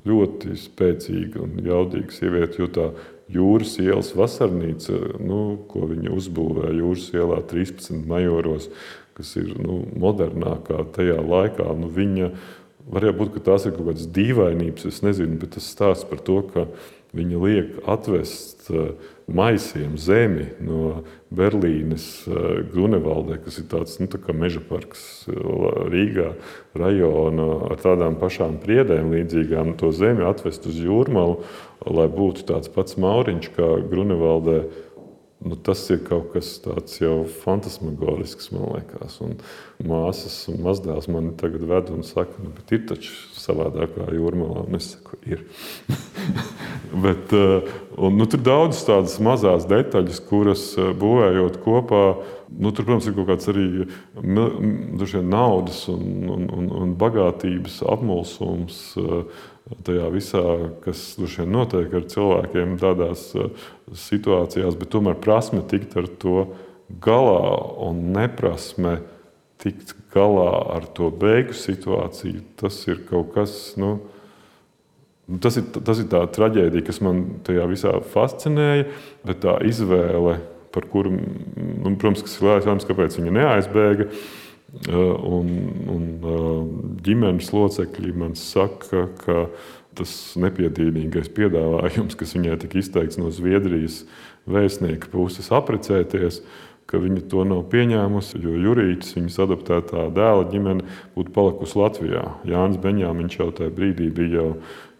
ļoti 0.07 0.55
spēcīga 0.57 1.41
un 1.43 1.57
jaudīga 1.65 2.15
sieviete. 2.15 2.61
Jo 2.61 2.69
tā 2.73 2.89
jūras 3.29 3.75
ielas 3.81 4.13
vasarnīca, 4.17 5.19
nu, 5.21 5.41
ko 5.69 5.87
viņi 5.89 6.13
uzbūvēja 6.15 6.77
jūras 6.79 7.09
ielā 7.15 7.41
13 7.49 8.07
majoros, 8.09 8.69
kas 9.17 9.35
ir 9.41 9.51
nu, 9.59 9.81
modernākā 9.99 10.85
tajā 10.95 11.19
laikā. 11.21 11.67
Nu, 11.77 11.91
viņa, 11.93 12.31
varētu 12.89 13.19
būt, 13.19 13.33
ka 13.35 13.45
tās 13.51 13.67
ir 13.67 13.75
kaut 13.75 13.91
kādas 13.91 14.09
dīvainības, 14.15 14.87
es 14.89 15.03
nezinu, 15.05 15.39
bet 15.41 15.57
tas 15.57 15.69
stāsta 15.69 16.09
par 16.09 16.23
to, 16.25 16.41
ka 16.53 16.67
viņa 17.17 17.43
liek 17.45 17.79
atvest 17.89 18.69
uh, 18.73 18.93
maisiem 19.33 19.97
zemi 19.97 20.47
no 20.63 21.03
Berlīnes 21.33 22.05
eh, 22.25 22.61
Grunewaldē, 22.71 23.39
kas 23.43 23.59
ir 23.61 23.67
tāds 23.71 23.99
nu, 24.01 24.07
tā 24.09 24.33
meža 24.33 24.61
parks 24.65 25.27
eh, 25.29 25.35
Rīgā, 25.91 26.31
rajona 26.77 27.47
ar 27.69 27.81
tādām 27.81 28.17
pašām 28.21 28.59
priedēm, 28.63 29.11
līdzīgām 29.13 29.75
to 29.79 29.91
zemi 29.95 30.25
atvest 30.27 30.65
uz 30.69 30.79
jūrmalu, 30.81 31.43
lai 31.87 32.07
būtu 32.11 32.45
tāds 32.49 32.71
pats 32.73 32.99
mauriņš 32.99 33.51
kā 33.55 33.73
Grunewaldē. 33.89 34.61
Nu, 35.39 35.55
tas 35.55 35.85
ir 35.87 36.01
kaut 36.03 36.33
kas 36.33 36.57
tāds 36.59 36.97
jau 36.99 37.21
fantasmagorisks, 37.45 38.49
man 38.51 38.73
liekas. 38.73 39.21
Un 39.23 39.37
māsas 39.87 40.35
un 40.51 40.57
mazdēls 40.65 41.07
man 41.07 41.29
tagad 41.39 41.63
ved 41.69 41.91
un 41.95 42.03
saka, 42.03 42.35
nu, 42.43 42.51
bet 42.57 42.73
ir 42.75 42.81
taču 42.89 43.13
savādāk 43.39 43.93
kā 43.95 44.09
jūrmalā. 44.11 44.65
Un 44.67 44.75
es 44.75 44.89
saku, 44.97 45.15
ir. 45.23 45.45
Bet, 47.05 47.31
eh, 47.31 47.69
un, 47.95 48.17
nu, 48.17 48.25
tur 48.27 48.41
daudz 48.43 48.81
tādas 48.83 49.15
mazas 49.23 49.67
detaļas, 49.69 50.19
kuras 50.27 50.65
eh, 50.75 50.91
būvējot 50.99 51.59
kopā. 51.63 52.03
Nu, 52.49 52.71
tur, 52.73 52.87
protams, 52.87 53.05
ir 53.05 53.13
kaut 53.13 53.27
kāds 53.29 53.49
arī 53.51 53.65
vien, 54.17 55.27
naudas 55.29 55.83
un, 55.91 56.01
un, 56.33 56.47
un, 56.55 56.71
un 56.81 56.95
bagātības 56.97 57.81
apmulsums 57.85 58.79
eh, 58.97 59.43
tajā 59.85 60.07
visā, 60.13 60.43
kas 60.81 61.03
vien, 61.19 61.45
notiek 61.53 61.93
ar 61.93 62.07
cilvēkiem 62.09 62.73
tādās 62.81 63.29
situācijās, 64.07 64.79
bet 64.79 64.91
tomēr 64.95 65.19
prasme 65.21 65.61
tikt 65.69 65.95
ar 66.01 66.09
to 66.21 66.47
galā 67.03 67.53
un 67.85 68.01
neprasme 68.15 68.97
tikt 69.61 69.93
galā 70.13 70.51
ar 70.77 70.87
to 70.95 71.09
beigu 71.11 71.55
situāciju. 71.55 72.43
Tas 72.59 72.79
ir 72.87 73.03
kaut 73.09 73.33
kas. 73.35 73.55
Nu, 73.79 73.97
tas 75.43 75.59
ir, 75.59 75.67
tas 75.85 76.01
ir 76.01 76.07
tā 76.11 76.23
traģēdija, 76.37 76.85
kas 76.87 77.01
man 77.05 77.25
tajā 77.45 77.67
visā 77.69 77.93
fascinēja, 78.13 78.87
bet 79.27 79.43
tā 79.45 79.59
izvēle, 79.67 80.39
par 80.73 80.85
kuru, 80.91 81.13
nu, 81.15 81.95
protams, 81.99 82.23
ir 82.25 82.47
jautājums, 82.53 82.87
kāpēc 82.89 83.17
viņa 83.19 83.35
neaizbēga. 83.39 84.09
Uh, 84.85 85.15
un, 85.25 85.47
un 85.89 86.01
uh, 86.21 86.57
ģimenes 87.01 87.49
locekļi 87.55 88.11
man 88.21 88.35
saka, 88.37 89.07
ka 89.23 89.47
tas 89.97 90.11
nepiedīvīgais 90.39 91.31
piedāvājums, 91.33 92.17
kas 92.19 92.35
viņai 92.37 92.59
tika 92.61 92.77
izteikts 92.77 93.17
no 93.17 93.31
Zviedrijas 93.33 94.03
vēstnieka 94.49 95.09
puses, 95.09 95.49
apprecēties, 95.49 96.43
ka 96.89 97.01
viņa 97.01 97.25
to 97.29 97.47
nav 97.49 97.63
pieņēmusi, 97.73 98.43
jo 98.45 98.53
Jurītis, 98.61 99.15
viņas 99.17 99.41
adaptētā 99.45 100.05
dēla 100.13 100.45
ģimene, 100.53 100.85
būtu 101.17 101.33
palikusi 101.33 101.77
Latvijā. 101.81 102.23
Jānis 102.49 102.81
Beņāmiņš 102.81 103.39
jau 103.41 103.49
tajā 103.57 103.73
brīdī 103.73 104.09
bija 104.13 104.37
jau 104.37 104.53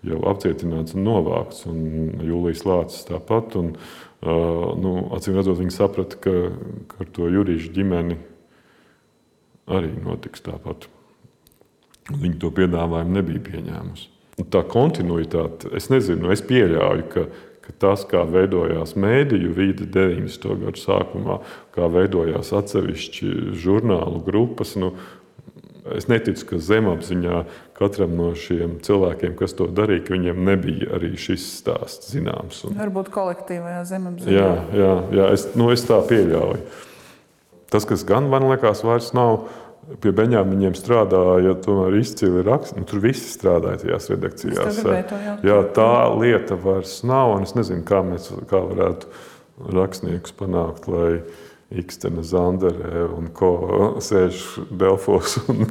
jau 0.08 0.20
apcietināts 0.32 0.96
un 0.96 1.06
novākts. 1.08 1.66
Un 1.70 2.22
Jūlijas 2.24 2.66
Lācis 2.68 3.08
tāpat. 3.10 3.58
Un, 3.60 3.74
nu, 4.22 4.94
acīm 5.16 5.38
redzot, 5.38 5.60
viņi 5.62 5.76
saprata, 5.76 6.20
ka, 6.20 6.34
ka 6.92 7.04
ar 7.06 7.12
to 7.16 7.30
juridisku 7.32 7.76
ģimeni 7.78 8.18
arī 9.70 9.92
notiks 10.04 10.44
tāpat. 10.44 10.90
Viņa 12.10 12.40
to 12.42 12.50
piedāvājumu 12.58 13.16
nebija 13.16 13.44
pieņēmusi. 13.46 14.10
Tā 14.50 14.64
kontinuitāte, 14.72 15.70
es 15.78 15.90
nezinu, 15.92 16.32
es 16.34 16.42
pieļauju, 16.48 17.06
ka, 17.12 17.26
ka 17.66 17.76
tas, 17.84 18.06
kā 18.10 18.24
veidojās 18.26 18.96
mēdīju 19.00 19.52
vide 19.56 19.88
90. 19.94 20.48
gadu 20.64 20.82
sākumā, 20.82 21.40
kā 21.76 21.90
veidojās 21.92 22.54
atsevišķi 22.56 23.34
žurnālu 23.60 24.24
grupas, 24.26 24.74
nu, 24.80 24.94
Es 25.98 26.10
neticu, 26.12 26.46
ka 26.52 26.60
zemapziņā 26.64 27.40
katram 27.78 28.14
no 28.18 28.34
šiem 28.38 28.78
cilvēkiem, 28.86 29.38
kas 29.40 29.56
to 29.58 29.70
darīja, 29.72 30.04
ka 30.08 30.16
viņiem 30.18 30.44
nebija 30.50 30.92
arī 30.98 31.14
šis 31.20 31.46
stāsts 31.62 32.12
zināms. 32.14 32.62
Un... 32.68 32.78
Varbūt 32.80 33.10
kolektīvajā 33.14 33.82
zemapziņā. 33.94 34.36
Jā, 34.36 34.52
jā, 34.76 34.92
jā 35.16 35.32
es, 35.38 35.48
nu, 35.60 35.72
es 35.74 35.86
tā 35.88 36.02
pieļauju. 36.10 36.62
Tas, 37.70 37.86
kas 37.90 38.06
gan 38.08 38.30
man 38.30 38.48
liekas, 38.50 38.82
vairs 38.86 39.12
nav 39.18 39.44
pie 40.02 40.12
Beņāmiņiem 40.14 40.76
strādāja, 40.78 41.56
tomēr 41.66 41.98
izcili 42.00 42.44
raksts. 42.46 42.76
Nu, 42.78 42.86
tur 42.90 43.02
viss 43.04 43.34
strādāja 43.34 43.84
tajās 43.84 44.10
redakcijās. 44.12 44.82
Jā, 45.46 45.60
tā 45.76 45.92
lieta 46.20 46.58
vairs 46.60 47.00
nav. 47.08 47.40
Es 47.46 47.56
nezinu, 47.58 47.86
kā 47.88 48.04
mēs 48.06 48.30
kā 48.50 48.62
varētu 48.70 49.10
rakstniekus 49.76 50.36
panākt, 50.40 50.88
lai 50.92 51.22
Ikstena 51.70 52.24
Zanderē 52.26 53.04
un 53.14 53.28
ko 53.36 53.52
sēž 54.02 54.42
Delfos 54.74 55.38
un, 55.52 55.68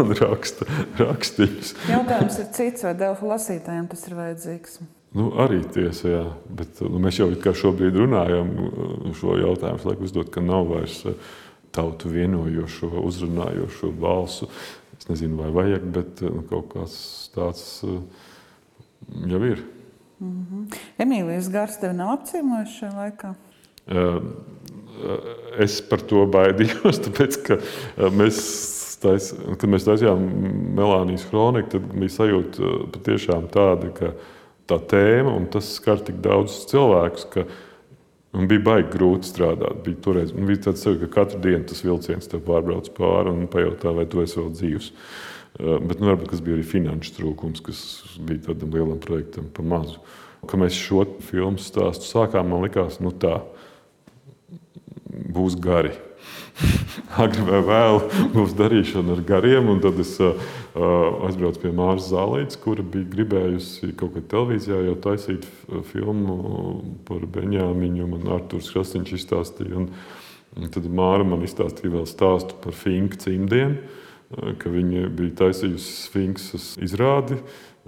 un 0.00 0.14
raksta 0.16 0.64
rakstījumus. 0.96 1.74
Jautājums 1.90 2.38
ir 2.40 2.48
cits, 2.56 2.86
vai 2.86 2.94
Delfu 2.96 3.28
lasītājiem 3.28 3.90
tas 3.90 4.06
ir 4.08 4.16
vajadzīgs? 4.16 4.78
Nu, 5.12 5.28
arī 5.44 5.60
tiesa, 5.68 6.06
jā. 6.08 6.22
Bet 6.48 6.80
nu, 6.80 6.96
mēs 7.04 7.20
jau 7.20 7.28
šobrīd 7.64 7.98
runājam 8.00 8.48
šo 9.18 9.36
jautājumu, 9.42 9.90
lai 9.90 9.96
uzdot, 10.00 10.30
ka 10.32 10.40
nav 10.40 10.70
vairs 10.70 11.02
eh, 11.10 11.34
tautu 11.76 12.08
vienojošo, 12.14 12.88
uzrunājošo 13.04 13.92
balsu. 14.00 14.48
Es 14.96 15.10
nezinu, 15.10 15.36
vai 15.42 15.50
vajag, 15.52 15.84
bet 15.92 16.24
nu, 16.24 16.46
kaut 16.48 16.72
kas 16.72 16.96
tāds 17.36 17.84
jau 19.28 19.44
ir. 19.44 19.60
Mm 20.22 20.46
-hmm. 20.48 20.78
Emīlijas 20.98 21.50
Gars 21.52 21.80
tevi 21.80 21.94
nav 21.94 22.10
apciemojuši 22.16 22.78
šajā 22.78 22.92
laikā? 22.96 23.34
Uh, 23.82 24.22
es 25.62 25.80
par 25.88 26.04
to 26.08 26.26
baidījos, 26.30 27.00
tāpēc 27.06 27.40
ka 27.46 27.58
mēs, 28.14 28.38
tais, 29.02 29.32
kad 29.58 29.68
mēs 29.70 29.88
taisījām 29.88 30.22
Melānijas 30.78 31.26
kroniku, 31.30 31.76
tad 31.76 31.90
bija 31.96 32.16
sajūta 32.20 32.76
patiešām 32.94 33.50
tāda, 33.52 33.90
ka 33.96 34.14
tā 34.70 34.78
tēma 34.94 35.34
un 35.36 35.50
tas 35.52 35.74
skar 35.76 36.00
tik 36.04 36.22
daudz 36.24 36.64
cilvēkus, 36.70 37.28
ka 37.34 37.46
Un 38.32 38.48
bija 38.48 38.62
baigi 38.64 38.94
grūti 38.94 39.28
strādāt. 39.28 39.82
Bija, 39.84 39.98
toreiz, 40.06 40.30
bija 40.32 40.68
tāds 40.68 40.84
sajūta, 40.86 41.04
ka 41.04 41.20
katru 41.20 41.40
dienu 41.44 41.66
tas 41.68 41.82
vilciens 41.84 42.30
tev 42.32 42.40
pārbrauc 42.46 42.88
pāri 42.96 43.32
un 43.32 43.44
pajautā, 43.52 43.92
vai 43.92 44.06
tu 44.08 44.22
esi 44.22 44.38
vēl 44.38 44.48
dzīves. 44.56 44.88
Uh, 45.60 45.76
bet 45.84 46.00
nu, 46.00 46.08
varbūt 46.08 46.32
tas 46.32 46.40
bija 46.44 46.56
arī 46.56 46.64
finanšu 46.64 47.12
trūkums, 47.18 47.60
kas 47.64 47.82
bija 48.24 48.46
tādam 48.48 48.72
lielam 48.72 49.02
projektam 49.04 49.50
pa 49.52 49.64
mazu. 49.74 50.00
Kad 50.48 50.62
mēs 50.62 50.78
šo 50.80 51.04
filmu 51.22 51.60
stāstu 51.60 52.08
sākām, 52.08 52.48
man 52.48 52.64
likās, 52.64 53.02
nu, 53.04 53.12
tā 53.12 53.36
būs 55.12 55.56
gari. 55.60 55.92
Agri 57.22 57.44
vai 57.46 57.60
vēl 57.66 57.98
būs 58.34 58.54
darīšana 58.56 59.16
ar 59.16 59.22
gariem. 59.26 59.70
Tad 59.82 60.00
es 60.02 60.14
uh, 60.22 60.36
aizbraucu 61.26 61.64
pie 61.64 61.72
Māras 61.76 62.10
Zālītes, 62.12 62.60
kura 62.60 62.84
bija 62.84 63.08
gribējusi 63.14 63.92
kaut 63.98 64.16
kad 64.16 64.28
televīzijā 64.32 64.82
jau 64.88 64.98
taisīt 65.08 65.48
filmu 65.92 66.36
par 67.08 67.24
Benjāmiņu. 67.36 68.10
Man 68.14 68.30
Arthurs 68.38 68.70
Krasniņš 68.74 69.16
izstāstīja. 69.18 69.82
Un, 69.82 69.90
un 70.56 70.72
tad 70.72 70.88
Māra 70.92 71.26
man 71.26 71.44
izstāstīja 71.46 71.96
vēl 71.96 72.08
stāstu 72.08 72.58
par 72.62 72.76
Finku 72.76 73.20
cimdienu, 73.20 73.80
ka 74.32 74.72
viņa 74.72 75.10
bija 75.12 75.38
taisījusi 75.44 75.98
Sfinksas 76.06 76.72
izrādi 76.80 77.40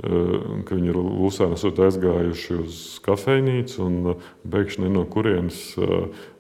ka 0.02 0.74
viņi 0.74 0.90
ir 0.90 0.96
Lūsēnā 0.98 1.54
aizgājuši 1.86 2.56
uz 2.64 2.78
kafejnīcu 3.04 3.82
un 3.84 3.98
pēkšņi 4.50 4.90
no 4.90 5.04
kurienes 5.06 5.60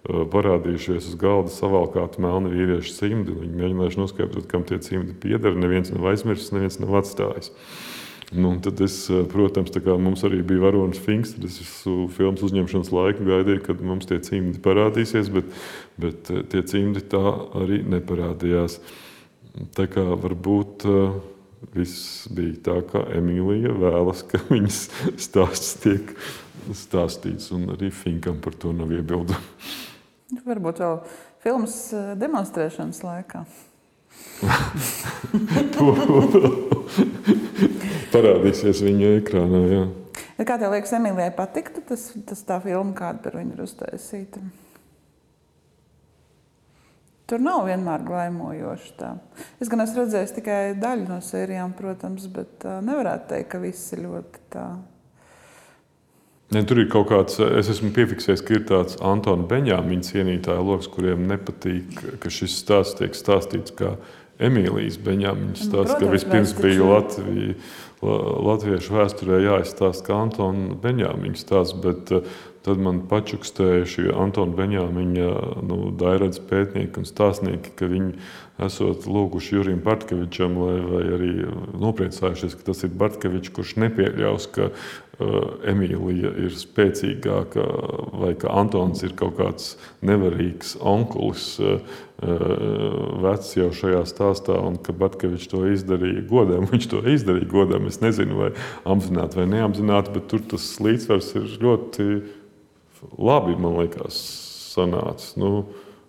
parādījušies 0.04 1.12
uz 1.12 1.18
galda 1.20 1.52
savalkāti 1.54 2.22
melni 2.24 2.50
vīriešu 2.50 2.96
cimdi. 2.96 3.36
Viņi 3.44 3.60
mēģinājuši 3.60 4.00
noskaidrot, 4.00 4.48
kam 4.50 4.66
tie 4.66 4.80
cimdi 4.82 5.14
pieder. 5.22 5.54
Neviens 5.54 5.92
nav 5.94 6.10
aizmirsis, 6.10 6.50
neviens 6.54 6.80
nav 6.82 6.96
atstājis. 6.98 7.52
Nu, 8.34 8.50
tad 8.58 8.80
es, 8.82 8.96
protams, 9.30 9.70
mums 10.02 10.24
arī 10.26 10.40
bija 10.42 10.64
varonis 10.64 10.98
Finks. 10.98 11.36
Es 11.38 11.60
visu 11.60 12.08
filmas 12.16 12.42
uzņemšanas 12.42 12.90
laiku 12.90 13.28
gaidīju, 13.28 13.62
kad 13.68 13.84
mums 13.84 14.08
tie 14.10 14.18
cimdi 14.24 14.58
parādīsies, 14.64 15.30
bet, 15.30 15.54
bet 16.00 16.32
tie 16.50 16.64
cimdi 16.66 17.04
tā 17.06 17.22
arī 17.60 17.84
neparādījās. 17.86 18.80
Tā 19.78 19.86
kā 19.86 20.02
varbūt 20.18 20.88
uh, 20.90 21.14
viss 21.74 22.28
bija 22.34 22.54
tā, 22.68 22.76
kā 22.90 23.00
Emīlija 23.18 23.72
vēlas, 23.78 24.22
ka 24.28 24.38
viņas 24.52 24.78
stāsts 25.20 25.76
tiek 25.84 26.14
stāstīts, 26.74 27.50
un 27.54 27.60
arī 27.74 27.90
Finkam 27.92 28.40
par 28.44 28.54
to 28.58 28.72
nav 28.76 28.92
iebildumu. 28.94 29.40
Varbūt 30.44 30.80
vēl 30.82 30.96
filmas 31.44 31.76
eh, 31.94 32.14
demonstrēšanas 32.18 33.00
laikā. 33.04 33.40
Parādīsies 38.14 38.78
viņa 38.84 39.06
ekrānā. 39.20 39.60
Jā. 39.70 39.84
Kā 40.46 40.54
tev 40.58 40.72
liekas, 40.74 40.92
Emīlijai 40.96 41.32
patiktu 41.36 41.80
tas, 41.88 42.02
tas 42.26 42.40
tā 42.46 42.56
filma, 42.64 42.92
kāda 42.98 43.18
par 43.24 43.32
viņu 43.38 43.52
ir 43.54 43.60
uztaisīta? 43.66 44.38
Tur 47.30 47.40
nav 47.40 47.62
vienmēr 47.64 48.02
glaimojoši. 48.04 48.90
Tā. 48.98 49.14
Es 49.62 49.70
gan 49.72 49.80
esmu 49.84 50.02
redzējis 50.02 50.34
tikai 50.36 50.58
daļu 50.80 51.06
no 51.08 51.20
sērijām, 51.24 51.72
protams, 51.78 52.26
bet 52.32 52.66
uh, 52.68 52.82
nevarētu 52.84 53.30
teikt, 53.30 53.48
ka 53.54 53.62
viss 53.62 53.94
ir 53.96 54.04
ļoti 54.04 54.42
tā. 54.52 54.66
Ne, 56.52 56.60
tur 56.68 56.82
ir 56.82 56.90
kaut 56.92 57.08
kāds, 57.08 57.38
es 57.40 57.70
esmu 57.72 57.88
piefiksējis, 57.96 58.42
ka 58.44 58.58
ir 58.58 58.66
tāds 58.68 58.98
Antona 59.02 59.46
Beņāmiņa 59.50 60.06
cienītāja 60.10 60.62
lokus, 60.62 60.90
kuriem 60.92 61.24
nepatīk, 61.30 61.96
ka 62.22 62.30
šis 62.30 62.58
stāsts 62.60 63.00
tiek 63.00 63.16
stāstīts 63.16 63.72
kā 63.74 63.94
Emīlijas 64.44 65.00
Beņāmiņa 65.02 65.48
nu, 65.48 65.56
stāsts, 65.56 65.96
protams, 65.96 66.04
ka 66.04 66.12
vispirms 66.12 66.54
bija 66.60 66.90
Latvija, 66.90 67.56
latviešu 68.50 68.98
vēsturē 68.98 69.40
jāizstāsta 69.46 70.10
kā 70.10 70.20
Antona 70.26 70.76
Beņāmiņa 70.84 71.40
stāsts, 71.40 71.78
bet 71.80 72.12
Tad 72.64 72.80
man 72.80 73.02
pačukstēja 73.10 73.84
šie 73.84 74.06
Antona 74.16 74.56
Beņāmiņa 74.56 75.30
nu, 75.68 75.76
dairadz 76.00 76.38
pētnieki 76.48 77.02
un 77.02 77.08
stāstnieki, 77.08 77.74
ka 77.76 77.90
viņi 77.90 78.14
esot 78.64 79.04
lūguši 79.10 79.58
Jurijam 79.58 79.82
Bartkevičam, 79.84 80.54
lai, 80.62 80.76
vai 80.86 81.02
arī 81.16 81.32
nopriecājušies, 81.82 82.54
ka 82.56 82.70
tas 82.70 82.84
ir 82.86 82.94
Bartkevičs, 82.96 83.52
kurš 83.52 83.74
nepieļaus, 83.82 84.46
ka 84.54 84.70
uh, 84.70 85.34
Emīlija 85.68 86.30
ir 86.40 86.56
spēcīgāka 86.56 87.66
vai 88.22 88.30
ka 88.40 88.54
Antons 88.56 89.04
ir 89.04 89.12
kaut 89.18 89.36
kāds 89.42 89.74
nevarīgs 90.06 90.78
onkulis, 90.80 91.48
uh, 91.60 91.98
vecs 93.26 93.50
jau 93.58 93.68
šajā 93.76 94.06
stāstā, 94.08 94.56
un 94.56 94.78
ka 94.80 94.94
Bartkevičs 94.96 95.50
to 95.52 95.66
izdarīja 95.68 96.24
godam. 96.30 96.64
Viņš 96.72 96.88
to 96.94 97.02
izdarīja 97.12 97.50
godam. 97.50 97.90
Es 97.92 98.00
nezinu, 98.00 98.40
vai 98.40 98.54
apzināti 98.88 99.42
vai 99.42 99.50
neapzināti, 99.52 100.14
bet 100.16 100.30
tur 100.32 100.46
tas 100.54 100.70
līdzsvars 100.80 101.34
ir 101.42 101.52
ļoti 101.60 102.08
labi, 103.18 103.56
man 103.60 103.78
liekas, 103.80 104.18
sanācis. 104.74 105.34
Nu, 105.40 105.66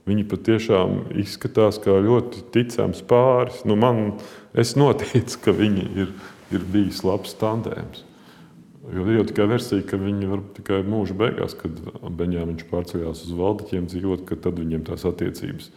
viņi 0.09 0.25
patiešām 0.29 0.97
izskatās 1.21 1.79
kā 1.81 1.97
ļoti 2.05 2.45
ticams 2.53 3.03
pāris. 3.07 3.63
Nu, 3.67 3.77
man, 3.79 4.17
es 4.57 4.75
noticu, 4.79 5.39
ka 5.45 5.55
viņi 5.55 5.87
ir, 6.05 6.11
ir 6.53 6.67
bijis 6.73 7.03
labs 7.05 7.35
tandēms. 7.41 8.05
Jo 8.93 9.01
ir 9.07 9.15
jau 9.17 9.25
tikai 9.25 9.47
versija, 9.49 9.81
ka 9.89 9.97
viņi 9.97 10.27
var 10.29 10.43
tikai 10.53 10.83
mūža 10.85 11.15
beigās, 11.17 11.55
kad 11.57 11.73
Beņāmiņš 12.05 12.67
pārceļās 12.69 13.23
uz 13.25 13.31
valdiķiem 13.33 13.87
dzīvot, 13.89 14.27
ka 14.29 14.37
tad 14.37 14.59
viņiem 14.61 14.83
tās 14.85 15.07
attiecības 15.09 15.71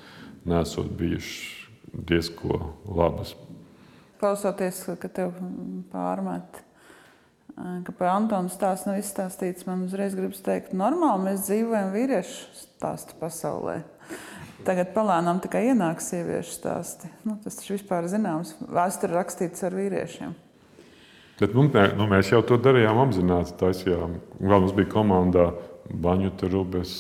nesot 0.49 0.91
bijušas 0.99 1.69
diezko 2.09 2.59
labas. 2.85 3.33
Klausoties, 4.21 4.83
ka 5.01 5.09
tev 5.09 5.39
pārmet 5.93 6.61
ka 7.87 7.95
par 7.99 8.13
Antonu 8.13 8.53
stāstu 8.53 8.91
nav 8.91 8.99
izstāstīts, 9.01 9.67
man 9.69 9.85
uzreiz 9.87 10.15
gribas 10.19 10.43
teikt, 10.45 10.75
normāli 10.77 11.29
mēs 11.29 11.47
dzīvojam 11.49 11.95
vīriešu 11.95 12.59
stāstu 12.63 13.17
pasaulē. 13.21 13.81
Tagad 14.67 14.91
palēnām 14.95 15.41
tikai 15.43 15.69
ienāk 15.71 16.03
sieviešu 16.03 16.53
stāsti. 16.55 17.11
Nu, 17.27 17.37
tas 17.43 17.59
taču 17.61 17.77
vispār 17.77 18.09
zināms. 18.11 18.57
Vēsture 18.61 19.15
rakstīts 19.15 19.63
ar 19.67 19.77
vīriešiem. 19.79 20.35
Bet, 21.39 21.55
nu, 21.55 21.69
nu, 21.71 22.09
mēs 22.11 22.33
jau 22.33 22.43
to 22.47 22.59
darījām 22.59 22.99
apzināti. 23.05 23.55
Taisījām. 23.61 24.19
Vēl 24.43 24.65
mums 24.65 24.75
bija 24.75 24.91
komandā 24.91 25.53
Baņuta 25.89 26.51
Rubes, 26.51 26.93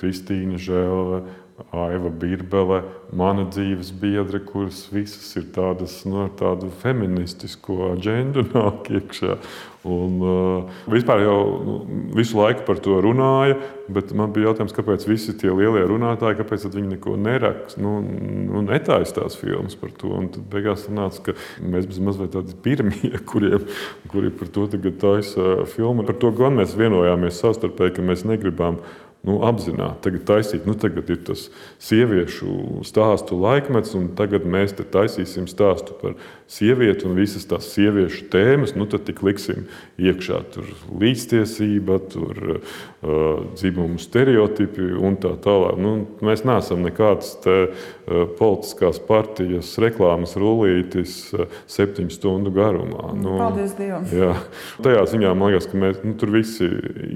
Kristīna 0.00 0.56
Žēlve, 0.56 1.20
Aiva 1.54 2.10
Birbele, 2.10 2.80
mana 3.14 3.44
dzīves 3.46 3.92
biedre, 3.94 4.40
kuras 4.42 4.88
visas 4.90 5.28
ir 5.38 5.46
tādas 5.54 6.00
nu, 6.02 6.24
tādu 6.34 6.70
feministisku 6.80 7.76
aģendu 7.92 8.42
nāk 8.56 8.90
iekšā. 8.90 9.36
Un, 9.84 10.16
uh, 10.24 10.76
vispār 10.88 11.20
jau 11.20 11.38
nu, 11.60 11.74
visu 12.16 12.38
laiku 12.38 12.62
par 12.64 12.78
to 12.82 12.96
runāja, 13.04 13.58
bet 13.92 14.14
man 14.16 14.32
bija 14.32 14.48
jautājums, 14.48 14.72
kāpēc 14.72 15.04
visi 15.04 15.34
tie 15.36 15.52
lielie 15.52 15.82
runātāji, 15.90 16.38
kāpēc 16.38 16.64
viņi 16.72 16.94
neko 16.94 17.18
neraksta, 17.20 17.82
nu, 17.84 17.98
nu, 18.00 18.62
netaisa 18.64 19.18
tās 19.20 19.36
filmas 19.36 19.76
par 19.76 19.92
to. 20.00 20.10
Un 20.16 20.30
tad 20.32 20.48
beigās 20.50 20.86
sanāca, 20.88 21.28
ka 21.28 21.36
mēs 21.60 21.90
esam 21.90 22.08
mazliet 22.08 22.32
tādi 22.32 22.56
pirmie, 22.64 23.12
kuriem, 23.30 23.68
kuri 24.10 24.32
par 24.34 24.50
to 24.56 24.66
tagad 24.72 24.96
taisa 25.04 25.68
filmu. 25.76 26.08
Par 26.08 26.16
to 26.18 26.32
gan 26.34 26.56
mēs 26.58 26.74
vienojāmies 26.80 27.44
savstarpēji, 27.44 27.98
ka 27.98 28.08
mēs 28.08 28.24
negribam 28.26 28.80
nu, 29.24 29.38
apzināti 29.48 30.04
tagad 30.04 30.24
taisīt. 30.28 30.66
Nu, 30.68 30.76
tagad 30.78 31.08
ir 31.12 31.20
tas 31.26 31.46
sieviešu 31.82 32.84
stāstu 32.86 33.38
laikmets, 33.40 33.94
un 33.98 34.10
tagad 34.18 34.46
mēs 34.48 34.76
taisīsim 34.78 35.48
stāstu 35.50 35.96
par 36.00 36.16
sievieti 36.50 37.08
un 37.08 37.16
visas 37.18 37.48
tās 37.48 37.70
sieviešu 37.72 38.28
tēmas. 38.32 38.76
Nu, 38.76 38.86
tad 38.90 39.06
tik 39.08 39.24
liksim 39.24 39.66
iekšā 40.00 40.42
tur 40.54 40.68
līdztiesība, 40.92 42.00
tur 42.12 42.60
dzimumu 43.54 43.98
stereotipi 44.00 44.86
un 44.98 45.18
tā 45.20 45.34
tālāk. 45.44 45.78
Nu, 45.80 45.94
mēs 46.24 46.44
neesam 46.46 46.84
nekādas 46.84 47.34
te, 47.44 47.56
uh, 47.68 48.24
politiskās 48.38 49.00
partijas 49.04 49.74
reklāmas 49.82 50.36
rullītis 50.40 51.16
uh, 51.36 51.46
septiņu 51.70 52.14
stundu 52.14 52.52
garumā. 52.54 53.12
Nu, 53.18 53.36
Paldies 53.40 53.76
Dievam! 53.78 54.08
Jā, 54.14 54.32
tajā 54.84 55.06
ziņā 55.14 55.32
man 55.36 55.52
liekas, 55.52 55.68
ka 55.70 55.80
mēs 55.80 56.02
nu, 56.04 56.16
tur 56.20 56.34
visi 56.34 56.68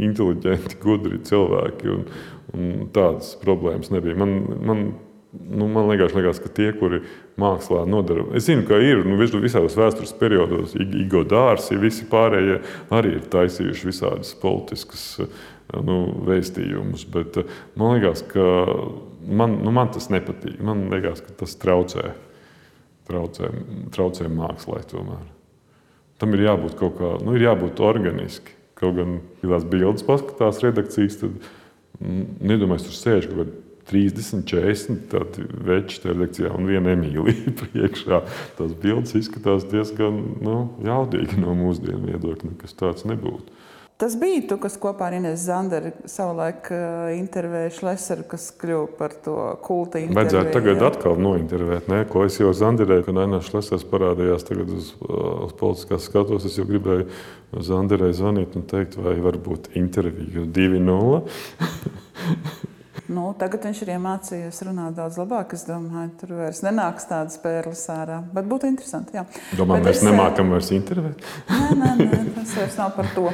inteliģenti, 0.08 0.80
gudri 0.84 1.20
cilvēki 1.28 1.92
un, 1.94 2.08
un 2.54 2.72
tādas 2.94 3.34
problēmas 3.42 3.92
nebija. 3.94 4.18
Man, 4.18 4.38
man, 4.68 4.86
nu, 5.32 5.68
man 5.72 5.88
liekas, 5.90 6.14
liekas, 6.16 6.40
ka 6.44 6.52
tie, 6.52 6.70
kuri 6.76 7.02
mākslā 7.40 7.84
nodara, 7.88 8.26
es 8.36 8.48
zinu, 8.48 8.64
ka 8.68 8.80
ir 8.82 9.04
nu, 9.06 9.18
visādos 9.20 9.76
vēstures 9.78 10.14
periodos, 10.18 10.74
Igo 10.78 11.24
Dārs, 11.28 11.70
ja 11.72 11.78
visi 11.80 12.08
pārējie 12.10 12.60
arī 12.94 13.18
ir 13.18 13.30
taisījuši 13.32 13.88
visādas 13.92 14.34
politiskas 14.40 15.14
nu, 15.74 15.98
vēstījumus. 16.28 17.06
Bet 17.12 17.40
man 17.78 17.96
liekas, 17.96 18.24
ka 18.30 18.46
man, 19.26 19.58
nu, 19.64 19.74
man 19.74 19.92
tas 19.94 20.10
nepatīk. 20.12 20.60
Man 20.64 20.86
liekas, 20.92 21.22
ka 21.24 21.34
tas 21.42 21.56
traucē, 21.60 22.12
traucē, 23.10 23.52
traucē 23.94 24.30
mākslā 24.32 24.82
tomēr. 24.90 25.26
Tam 26.18 26.34
ir 26.34 26.48
jābūt 26.48 26.74
kaut 26.80 26.98
kā, 26.98 27.14
nu, 27.22 27.36
ir 27.38 27.46
jābūt 27.46 27.82
organiski. 27.84 28.56
Kaut 28.78 28.94
gan, 28.94 29.16
ja 29.42 29.52
tās 29.52 29.64
bildes 29.66 30.04
paskatās 30.06 30.60
redakcijas, 30.62 31.18
tad 31.20 31.38
Nedomāju, 31.98 32.86
tur 32.86 32.94
sēž 32.94 33.26
kaut 33.26 33.40
kādā 33.40 33.56
30, 33.88 34.42
40 34.46 35.06
tādi 35.10 35.46
veči 35.64 36.02
tajā 36.02 36.14
lekcijā 36.20 36.50
un 36.54 36.68
viena 36.68 36.92
Emīlija 36.94 37.54
priekšā. 37.62 38.20
Tās 38.58 38.74
bildes 38.82 39.16
izskatās 39.18 39.66
diezgan 39.70 40.20
nu, 40.44 40.58
jaudīgi 40.84 41.40
no 41.40 41.56
mūsdienu 41.58 42.12
viedokļa, 42.12 42.52
kas 42.60 42.76
tāds 42.78 43.08
nebūtu. 43.08 43.57
Tas 43.98 44.14
bija 44.14 44.44
tu, 44.46 44.56
kas 44.62 44.76
kopā 44.78 45.08
ar 45.08 45.14
Inês 45.16 45.40
Zanderu 45.42 45.90
savulaik 46.06 46.68
uh, 46.70 47.08
intervēja 47.16 47.72
Šleseru, 47.74 48.28
kas 48.30 48.44
kļuva 48.54 48.92
par 48.94 49.16
to 49.24 49.34
kultu. 49.64 49.98
Vajadzētu 50.14 50.52
tagad 50.54 50.78
jā. 50.78 50.90
atkal 50.92 51.18
nointervēt, 51.18 51.90
ne? 51.90 52.04
ko 52.06 52.22
es 52.28 52.38
jau 52.38 52.52
Zanderēju, 52.54 53.08
kad 53.08 53.18
Ainārs 53.24 53.50
Šlesers 53.50 53.88
parādījās 53.90 54.46
tagad 54.46 54.70
uz, 54.70 54.92
uz 55.02 55.56
politiskās 55.58 56.06
skatos. 56.06 56.46
Es 56.46 56.60
jau 56.60 56.68
gribēju 56.70 57.10
Zanderei 57.66 58.14
zvanīt 58.14 58.54
un 58.60 58.70
teikt, 58.70 58.94
vai 59.02 59.16
varbūt 59.24 59.72
interviju 59.82 60.46
2.0. 60.46 61.22
Nu, 63.08 63.30
tagad 63.40 63.62
viņš 63.64 63.78
ir 63.86 63.90
iemācījies 63.94 64.58
runāt 64.66 64.96
daudz 64.98 65.16
labāk. 65.16 65.54
Es 65.56 65.62
domāju, 65.64 66.10
tur 66.20 66.34
vairs 66.42 66.58
nenāks 66.64 67.06
tādas 67.08 67.38
pērles 67.40 67.86
ārā. 67.94 68.18
Bet 68.34 68.48
būtu 68.50 68.68
interesanti. 68.68 69.16
Jā. 69.16 69.22
Domā, 69.56 69.78
Bet 69.78 69.88
mēs 69.88 70.02
es, 70.02 70.04
nemākam 70.04 70.52
vairs 70.52 70.68
intervēt? 70.76 71.24
nē, 71.48 71.70
nē, 71.80 71.94
nē, 72.02 72.18
tas 72.36 72.52
vairs 72.58 72.76
nav 72.76 72.92
par 72.98 73.08
to. 73.16 73.30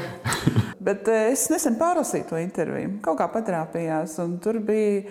Bet 0.85 1.11
es 1.11 1.49
nesen 1.51 1.75
pārlasīju 1.81 2.29
to 2.31 2.39
interviju. 2.39 2.93
Kaut 3.03 3.19
kā 3.19 3.27
patrāpījās. 3.35 4.15
Tur 4.45 4.61
bija, 4.63 5.03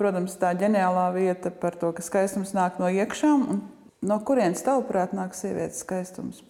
protams, 0.00 0.34
tā 0.40 0.50
ģeniālā 0.58 1.06
vieta 1.14 1.54
par 1.54 1.78
to, 1.78 1.92
ka 1.94 2.02
skaistums 2.02 2.56
nāk 2.56 2.80
no 2.82 2.90
iekšām. 2.90 3.46
No 4.06 4.18
kurienes 4.26 4.66
tavuprāt 4.66 5.14
nāk 5.16 5.38
sievietes 5.38 5.84
skaistums? 5.86 6.42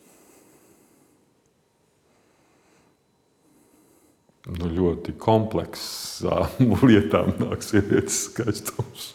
Nu, 4.46 4.70
ļoti 4.70 5.14
kompleksām 5.20 6.72
lietām 6.88 7.34
nāk 7.40 7.64
sievietes 7.66 8.26
skaistums. 8.30 9.12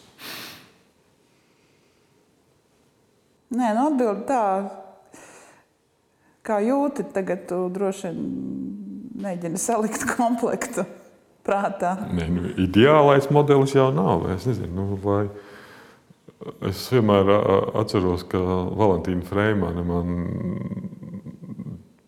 Nē, 3.52 3.74
nu 3.76 3.88
atbildi 3.90 4.24
tā, 4.28 4.44
kā 6.46 6.56
jūti. 6.64 7.04
Tagad 7.12 7.44
tu 7.50 7.66
droši 7.72 8.08
vien 8.08 8.20
mēģini 9.22 9.60
salikt 9.60 10.06
komplektu 10.14 10.86
prātā. 11.44 11.98
Nē, 12.16 12.28
nu, 12.32 12.52
ideālais 12.64 13.28
modelis 13.34 13.74
jau 13.76 13.90
nav. 13.92 14.24
Es 14.32 14.48
nezinu, 14.48 14.72
nu, 14.72 15.00
vai. 15.04 15.26
Es 16.66 16.88
vienmēr 16.90 17.28
atceros, 17.78 18.24
ka 18.26 18.40
Valentīna 18.40 19.22
Freimane 19.28 19.84
man 19.86 20.16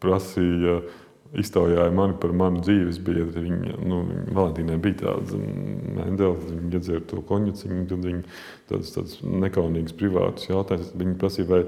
prasīja, 0.02 0.80
uh, 0.80 1.03
iztaujāja 1.40 1.90
mani 1.94 2.16
par 2.20 2.34
manu 2.36 2.62
dzīves 2.64 3.00
biedru. 3.04 3.42
Viņa, 3.44 3.78
nu, 3.84 4.00
Valentīnai 4.34 4.76
bija 4.82 5.00
tāda 5.02 5.40
mendela, 5.40 6.36
viņa 6.38 6.70
iedzēra 6.78 7.02
to 7.10 7.22
konjuciņu, 7.28 7.82
tad 7.90 8.06
viņa 8.08 8.22
tādas, 8.70 8.94
tādas 8.94 9.18
nekaunīgas 9.24 9.96
privātas 9.98 10.48
jautājumas. 10.50 10.94
Viņa 11.00 11.16
prasīja, 11.20 11.48
vai, 11.50 11.60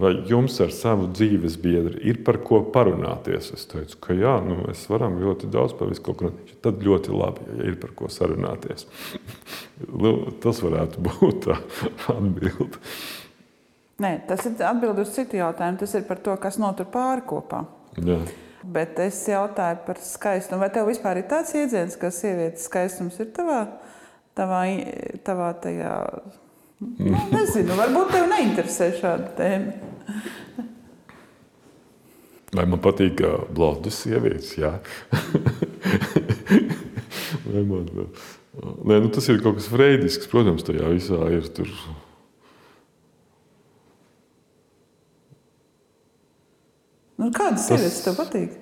vai 0.00 0.12
jums 0.30 0.60
ar 0.64 0.72
savu 0.74 1.08
dzīves 1.12 1.58
biedru 1.62 1.98
ir 2.04 2.20
par 2.26 2.40
ko 2.46 2.62
parunāties? 2.74 3.50
Es 3.56 3.66
teicu, 3.70 3.98
ka 4.04 4.16
jā, 4.18 4.36
nu, 4.44 4.60
mēs 4.66 4.86
varam 4.92 5.18
ļoti 5.22 5.50
daudz 5.54 5.76
par 5.78 5.92
visu 5.92 6.04
kaut 6.04 6.20
ko 6.20 6.28
runāt. 6.30 6.54
Tad 6.64 6.84
ļoti 6.84 7.16
labi, 7.16 7.50
ja 7.58 7.68
ir 7.72 7.80
par 7.82 7.94
ko 7.98 8.12
sarunāties. 8.12 8.88
Nu, 9.74 10.30
tas 10.38 10.60
varētu 10.62 11.02
būt 11.02 11.40
tā 11.48 11.56
atbilde. 12.14 12.78
Nē, 14.02 14.12
tas 14.28 14.42
ir 14.46 14.58
atbildes 14.66 15.10
uz 15.10 15.16
citu 15.18 15.38
jautājumu. 15.38 15.80
Tas 15.82 15.94
ir 15.98 16.06
par 16.08 16.22
to, 16.22 16.34
kas 16.42 16.58
notur 16.62 16.88
pāri 16.90 17.22
kopā. 17.26 17.64
Jā. 17.98 18.18
Bet 18.64 18.96
es 19.02 19.18
jautāju 19.28 19.82
par 19.84 19.98
skaistumu. 20.00 20.62
Vai 20.62 20.70
tev 20.72 20.86
vispār 20.88 21.18
ir 21.20 21.26
tāds 21.28 21.52
jēdziens, 21.52 21.98
ka 22.00 22.08
sievietes 22.14 22.64
skaistums 22.68 23.18
ir 23.20 23.28
tavā, 23.36 23.60
tavā, 24.38 24.62
tavā 25.26 25.50
tajā? 25.64 25.96
Nu, 26.80 27.18
nezinu, 27.32 27.72
varbūt 27.78 28.08
tev 28.14 28.24
neinteresē 28.32 28.86
šāda 29.00 29.28
tēma. 29.38 29.72
Vai 32.54 32.64
man 32.70 32.80
patīk 32.80 33.16
blondas 33.54 33.96
sievietes? 34.04 34.50
Jā. 34.60 34.72
Vai 37.44 37.62
man, 37.66 37.84
Nē, 38.54 39.00
nu, 39.02 39.08
tas 39.10 39.26
ir 39.32 39.40
kaut 39.42 39.56
kas 39.58 39.66
freidisks, 39.66 40.28
protams, 40.30 40.62
tajā 40.66 40.86
visā 40.92 41.18
ir. 41.34 41.48
Tur 41.56 41.70
Nu, 47.20 47.30
kādas 47.34 47.68
sievietes 47.68 48.00
tas... 48.00 48.04
tev 48.08 48.18
patīk? 48.18 48.58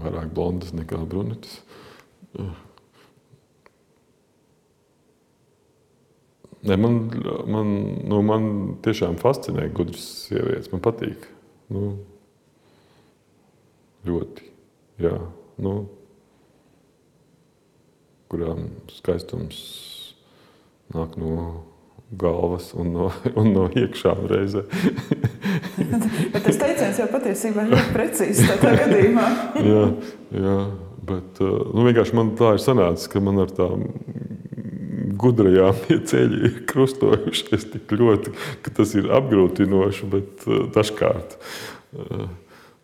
Vairāk 0.00 0.30
blondas 0.34 0.72
nekā 0.76 1.02
brunetes. 1.10 1.58
Ne, 6.60 6.76
man, 6.76 7.00
man, 7.48 7.70
nu, 8.08 8.20
man 8.24 8.50
tiešām 8.84 9.18
fascinē 9.20 9.66
gudras 9.76 10.04
sievietes. 10.28 10.70
Man 10.72 10.84
patīk. 10.84 11.26
Nu, 11.72 11.94
ļoti. 14.06 14.46
Jā, 15.00 15.16
nu, 15.64 15.74
kurām 18.30 18.68
skaistums 18.92 19.60
nāk 20.94 21.16
no 21.20 21.34
galvas 22.10 22.74
un 22.74 22.92
no, 22.92 23.08
un 23.40 23.52
no 23.54 23.66
iekšām 23.70 24.26
reizē. 24.30 24.64
bet 26.32 26.42
tas 26.44 26.58
teiciens 26.60 26.98
jau 27.00 27.08
patiesībā 27.12 27.66
ļoti 27.70 27.94
precīzs 27.94 28.42
tādā 28.50 28.74
gadījumā. 28.84 29.26
jā, 29.72 29.84
jā, 30.34 30.56
bet 31.12 31.42
uh, 31.44 31.56
nu, 31.70 31.86
vienkārši 31.86 32.18
man 32.18 32.34
tā 32.38 32.56
ir 32.56 32.64
sanācis, 32.64 33.10
ka 33.12 33.22
man 33.24 33.42
ar 33.44 33.54
tām 33.54 33.86
gudrajām 35.20 35.76
ceļi 36.10 36.44
ir 36.48 36.60
krustojušies 36.70 37.66
tik 37.74 37.92
ļoti, 37.92 38.32
ka 38.64 38.72
tas 38.80 38.94
ir 38.98 39.10
apgrūtinoši, 39.20 40.10
bet 40.10 40.46
uh, 40.48 40.64
dažkārt. 40.74 41.36
Uh, 41.90 42.30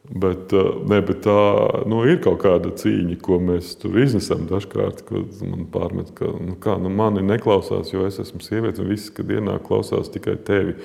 Bet, 0.06 0.52
ne, 0.86 1.00
bet 1.02 1.24
tā 1.24 1.40
nu, 1.90 2.04
ir 2.06 2.20
kaut 2.22 2.38
kāda 2.44 2.70
cīņa, 2.78 3.16
ko 3.24 3.40
mēs 3.42 3.72
tur 3.80 3.96
iznesam 3.98 4.44
dažkārt. 4.46 5.02
Man 5.42 5.66
pārmet, 5.72 6.12
ka 6.14 6.30
nu, 6.30 6.54
kā, 6.62 6.76
nu, 6.78 6.92
mani 6.94 7.24
neklausās, 7.26 7.90
jo 7.94 8.06
es 8.06 8.20
esmu 8.22 8.42
sieviete, 8.44 8.84
un 8.84 8.92
viss, 8.92 9.10
kad 9.14 9.30
ienāk, 9.32 9.64
klausās 9.66 10.12
tikai 10.14 10.36
tevi. 10.46 10.76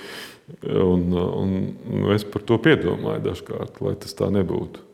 Un, 0.65 1.11
un, 1.13 1.53
un 1.85 2.07
es 2.15 2.25
par 2.27 2.43
to 2.47 2.57
piedomāju 2.63 3.21
dažkārt, 3.29 3.77
lai 3.85 3.93
tas 4.01 4.17
tā 4.17 4.31
nebūtu. 4.33 4.87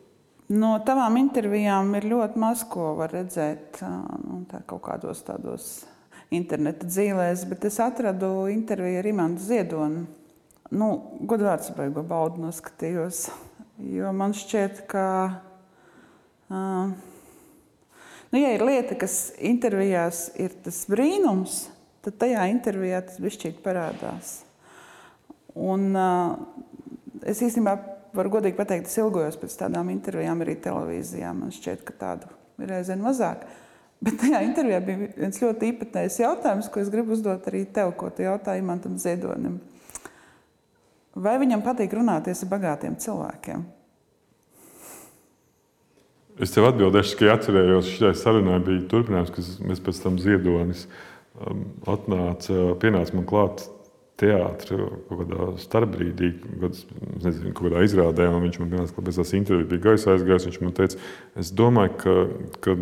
No 0.48 0.76
tavām 0.84 1.18
intervijām 1.20 1.90
ir 1.98 2.06
ļoti 2.08 2.40
maz 2.40 2.62
ko 2.68 2.94
redzēt 3.04 3.82
nu, 3.84 4.44
kaut 4.68 4.84
kādos 4.86 5.20
tādos 5.26 5.66
interneta 6.32 6.88
dzīvēs, 6.88 7.44
bet 7.48 7.66
es 7.68 7.76
atradu 7.84 8.46
interviju 8.52 9.00
ar 9.00 9.08
Imantu 9.08 9.44
Ziedonu. 9.44 10.06
Nu, 10.68 10.88
Godvārds 11.24 11.72
beigu 11.76 12.04
baudu 12.04 12.44
noskatījos. 12.44 13.26
Jo 13.78 14.10
man 14.10 14.32
šķiet, 14.34 14.80
ka, 14.90 15.04
uh, 16.50 16.90
nu, 18.32 18.40
ja 18.40 18.50
ir 18.56 18.64
lieta, 18.66 18.96
kas 18.98 19.28
intervijās 19.38 20.24
ir 20.34 20.56
tas 20.64 20.80
brīnums, 20.90 21.68
tad 22.02 22.18
tajā 22.24 22.48
intervijā 22.50 23.04
tas 23.06 23.20
bišķīgi 23.22 23.62
parādās. 23.62 24.40
Un, 25.54 25.92
uh, 25.94 26.34
es 27.22 27.38
īstenībā 27.38 27.76
varu 28.18 28.34
godīgi 28.34 28.58
pateikt, 28.58 28.90
es 28.90 28.98
ilgojos 28.98 29.38
pēc 29.38 29.54
tādām 29.62 29.94
intervijām 29.94 30.42
arī 30.42 30.58
televīzijā. 30.64 31.30
Man 31.38 31.54
šķiet, 31.54 31.86
ka 31.86 31.94
tādu 32.02 32.34
ir 32.58 32.74
reizēm 32.74 33.06
mazāk. 33.06 33.46
Bet 34.02 34.20
tajā 34.22 34.42
intervijā 34.46 34.78
bija 34.82 35.08
viens 35.16 35.40
ļoti 35.42 35.72
īpatnējs 35.72 36.20
jautājums, 36.22 36.68
ko 36.70 36.82
es 36.82 36.90
gribu 36.90 37.14
uzdot 37.14 37.46
arī 37.50 37.64
tev, 37.74 37.94
ko 37.98 38.10
tu 38.14 38.26
jautāji 38.26 38.62
Mantam 38.66 38.98
Ziedonim. 38.98 39.58
Vai 41.18 41.34
viņam 41.40 41.64
patīk 41.66 41.96
runāties 41.98 42.44
ar 42.44 42.50
bagātiem 42.52 42.94
cilvēkiem? 43.02 43.64
Es 46.38 46.52
tev 46.54 46.68
atbildēšu, 46.68 47.16
ka 47.18 47.32
atcerējos, 47.34 47.88
ka 47.90 48.04
šai 48.04 48.12
sarunai 48.20 48.60
bija 48.62 48.84
turpinājums, 48.92 49.32
kas 49.34 49.48
mēs 49.58 49.82
pēc 49.82 49.98
tam 50.04 50.20
ziedonis 50.22 50.84
um, 50.86 51.64
atnāca, 51.90 52.76
pienāca 52.78 53.16
man 53.18 53.26
klāt 53.26 53.64
teātrī 54.18 54.78
kaut 55.08 55.24
kādā 55.24 55.48
starpbrīdī, 55.62 56.30
kad 56.62 56.78
nezinu, 57.24 57.50
kaut 57.50 57.68
kādā 57.68 57.82
izrādē, 57.86 58.28
un 58.30 58.46
viņš 58.46 58.60
man 58.62 58.70
pienāca 58.72 58.94
klāt 58.94 59.08
pēc 59.10 59.20
tās 59.20 59.34
intervijas, 59.38 59.70
bija 59.72 59.84
gaisa 59.88 60.14
aizgājis, 60.14 60.48
viņš 60.48 60.60
man 60.62 60.76
teica, 60.78 61.02
es 61.42 61.52
domāju, 61.58 61.94
ka, 62.02 62.16
ka 62.62 62.76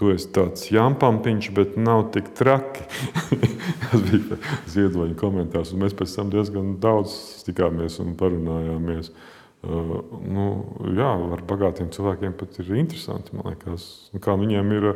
tu 0.00 0.10
esi 0.14 0.30
tāds 0.34 0.66
jāmpampiņš, 0.72 1.50
bet 1.54 1.76
nav 1.80 2.08
tik 2.14 2.32
traki. 2.38 2.86
Tas 3.84 4.02
bija 4.08 4.38
ziedoņa 4.70 5.16
komentārs. 5.20 5.74
Mēs 5.78 5.94
pēc 5.96 6.16
tam 6.18 6.32
diezgan 6.32 6.74
daudz 6.82 7.14
tikāmies 7.46 8.00
un 8.02 8.16
parunājāmies. 8.18 9.10
Uh, 9.10 9.30
nu, 9.64 10.48
jā, 10.96 11.12
ar 11.36 11.44
bagātiem 11.48 11.92
cilvēkiem 11.94 12.34
pat 12.40 12.58
ir 12.60 12.74
interesanti. 12.82 13.36
Liekas, 13.38 13.86
nu, 14.12 14.22
kā 14.24 14.36
viņiem 14.40 14.74
ir. 14.78 14.90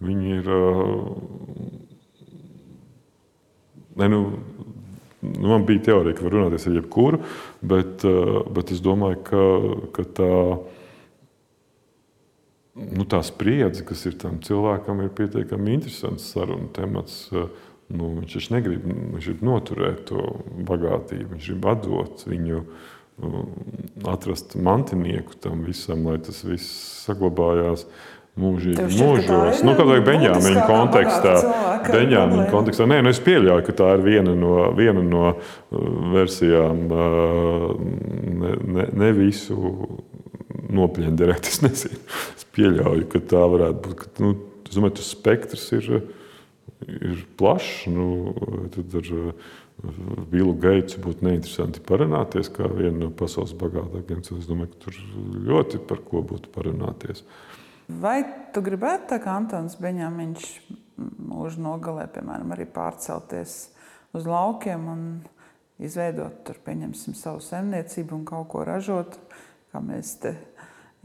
Viņi 0.00 0.30
ir 0.32 0.46
ne, 4.00 4.06
nu, 4.08 4.20
nu, 5.20 5.42
man 5.44 5.66
bija 5.68 5.82
teorija, 5.90 6.16
ka 6.16 6.24
var 6.24 6.38
runāties 6.38 6.64
ar 6.70 6.78
jebkuru, 6.78 7.20
bet, 7.60 8.06
bet 8.56 8.72
es 8.72 8.80
domāju, 8.80 9.18
ka, 9.26 9.42
ka 9.92 10.06
tā 10.16 10.30
nu, 10.30 10.79
tā 13.10 13.20
spriedze, 13.26 13.84
kas 13.86 14.04
ir 14.08 14.16
tam 14.20 14.38
cilvēkam, 14.44 15.02
ir 15.04 15.12
pietiekami 15.16 15.76
interesants 15.78 16.30
sarunu 16.34 16.70
temats. 16.76 17.26
Nu, 17.90 18.12
viņš 18.20 18.36
taču 18.36 18.54
negrib, 18.54 18.86
viņš 18.86 19.26
grib 19.32 19.42
noturēt 19.42 20.04
to 20.12 20.22
bagātību, 20.68 21.34
viņš 21.34 21.50
grib 21.52 21.68
atdot 21.72 22.24
viņu. 22.30 22.64
atrast 24.08 24.54
mantinieku 24.56 25.34
tam 25.42 25.64
visam, 25.66 26.06
lai 26.08 26.16
tas 26.24 26.38
viss 26.46 26.70
saglabājās 27.04 27.82
mūžīgi 28.40 28.86
mūžos. 28.94 29.60
Nu, 29.66 29.74
kādā 29.76 29.98
būtiskākā 30.06 30.68
kontekstā. 30.70 31.34
problēma? 31.42 32.46
kontekstā. 32.54 32.86
Nē, 32.88 33.02
nu 33.04 33.12
es 33.12 33.20
pieļauju, 33.26 33.66
ka 33.66 33.74
tā 33.76 33.90
ir 33.98 34.06
viena 34.06 34.32
no, 34.38 34.54
viena 34.78 35.02
no 35.04 35.26
uh, 35.34 35.44
versijām. 36.14 36.86
uh, 36.88 38.20
Ne, 38.40 38.54
ne, 38.64 38.86
ne 38.96 39.10
visu 39.16 39.56
nopļenderēt, 40.70 41.50
es 41.50 41.60
nezinu. 41.64 41.98
Pieļauju, 42.56 43.06
ka 43.12 43.22
tā 43.30 43.42
varētu 43.52 43.82
būt. 43.84 43.98
Ka, 44.00 44.10
nu, 44.24 44.34
es 44.66 44.76
domāju, 44.76 44.96
tas 45.00 45.12
spektrs 45.14 45.66
ir, 45.76 45.90
ir 46.86 47.24
plašs. 47.38 47.86
Nu, 47.92 48.06
tad 48.74 48.96
ar 49.00 49.10
Bilu 50.30 50.52
Geitsu 50.60 51.00
būtu 51.02 51.24
neinteresanti 51.24 51.82
parunāties 51.86 52.50
kā 52.52 52.68
vienu 52.68 53.06
no 53.06 53.10
pasaules 53.16 53.54
bagātākajiem. 53.58 54.22
Es 54.22 54.48
domāju, 54.50 54.74
ka 54.74 54.84
tur 54.86 55.00
ļoti 55.50 55.80
par 55.88 56.02
ko 56.06 56.24
būtu 56.26 56.52
parunāties. 56.54 57.24
Vai 58.00 58.20
tu 58.54 58.62
gribētu, 58.62 59.08
tā 59.14 59.18
kā 59.22 59.34
Antons 59.40 59.74
Beņāmiņš 59.80 60.50
mūža 61.00 61.62
nogalē, 61.64 62.06
piemēram, 62.12 62.52
arī 62.54 62.68
pārcelties 62.70 63.56
uz 64.14 64.26
laukiem 64.28 64.86
un 64.92 65.04
izveidot 65.80 66.42
tur, 66.46 66.60
pieņemsim, 66.66 67.16
savu 67.18 67.40
saimniecību 67.44 68.18
un 68.18 68.26
kaut 68.28 68.50
ko 68.52 68.64
ražot, 68.68 69.16
kā 69.72 69.82
mēs 69.82 70.12
te 70.22 70.34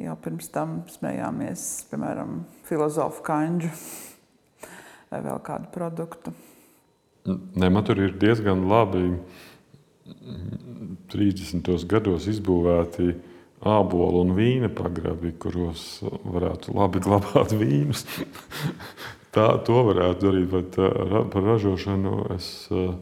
jau 0.02 0.16
pirms 0.24 0.50
tam 0.52 0.80
smējāmies, 0.92 1.62
piemēram, 1.92 2.42
filozofu 2.68 3.24
kanģu 3.26 3.72
vai 5.12 5.22
vēl 5.24 5.40
kādu 5.46 5.72
produktu? 5.74 6.34
Nē, 7.26 7.72
man 7.74 7.86
tur 7.86 8.00
ir 8.04 8.18
diezgan 8.22 8.68
labi 8.70 9.08
30. 11.14 11.72
gados 11.90 12.28
izbūvēti 12.30 13.16
ābolu 13.66 14.22
un 14.22 14.36
vīna 14.38 14.70
pagrabi, 14.74 15.32
kuros 15.42 16.04
varētu 16.04 16.76
labi 16.76 17.02
glabāt 17.02 17.56
vīnus. 17.58 18.06
Tā 19.36 19.48
to 19.68 19.82
varētu 19.90 20.28
darīt, 20.28 20.48
bet 20.52 20.78
uh, 20.80 21.24
par 21.32 21.44
ražošanu 21.44 22.20
es 22.36 22.48
uh, 22.72 22.94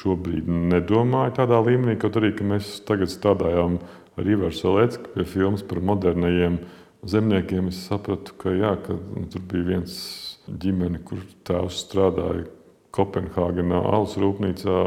šobrīd 0.00 0.48
nedomāju 0.48 1.36
tādā 1.36 1.60
līmenī. 1.66 1.98
Kaut 2.00 2.16
arī 2.18 2.32
mēs 2.46 2.78
tagad 2.88 3.12
strādājām 3.12 3.78
ar 4.18 4.28
Ivaru 4.28 4.54
Salecku 4.54 5.14
pie 5.14 5.24
filmas 5.28 5.64
par 5.66 5.80
modernajiem 5.84 6.60
zemniekiem. 7.08 7.72
Es 7.72 7.82
sapratu, 7.88 8.34
ka, 8.40 8.52
jā, 8.54 8.74
ka 8.84 8.98
nu, 8.98 9.24
tur 9.32 9.44
bija 9.50 9.72
viens 9.72 9.98
ģimene, 10.48 11.02
kur 11.06 11.24
tēvs 11.48 11.82
strādāja 11.86 12.46
Kopenhāgenā, 12.94 13.80
Alus 13.94 14.16
rūpnīcā. 14.20 14.78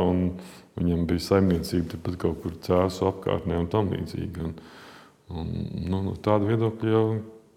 Viņam 0.79 1.03
bija 1.07 1.27
saimniecība 1.27 1.95
tepat 1.95 2.17
kaut 2.21 2.41
kur 2.43 2.55
cēlus 2.63 3.01
apkārtnē 3.05 3.59
un 3.59 3.67
tam 3.71 3.91
līdzīgi. 3.91 4.47
Un, 4.47 4.55
un, 5.31 5.53
nu, 5.83 6.01
no 6.07 6.15
tāda 6.23 6.47
viedokļa 6.47 6.93
jau 6.95 7.05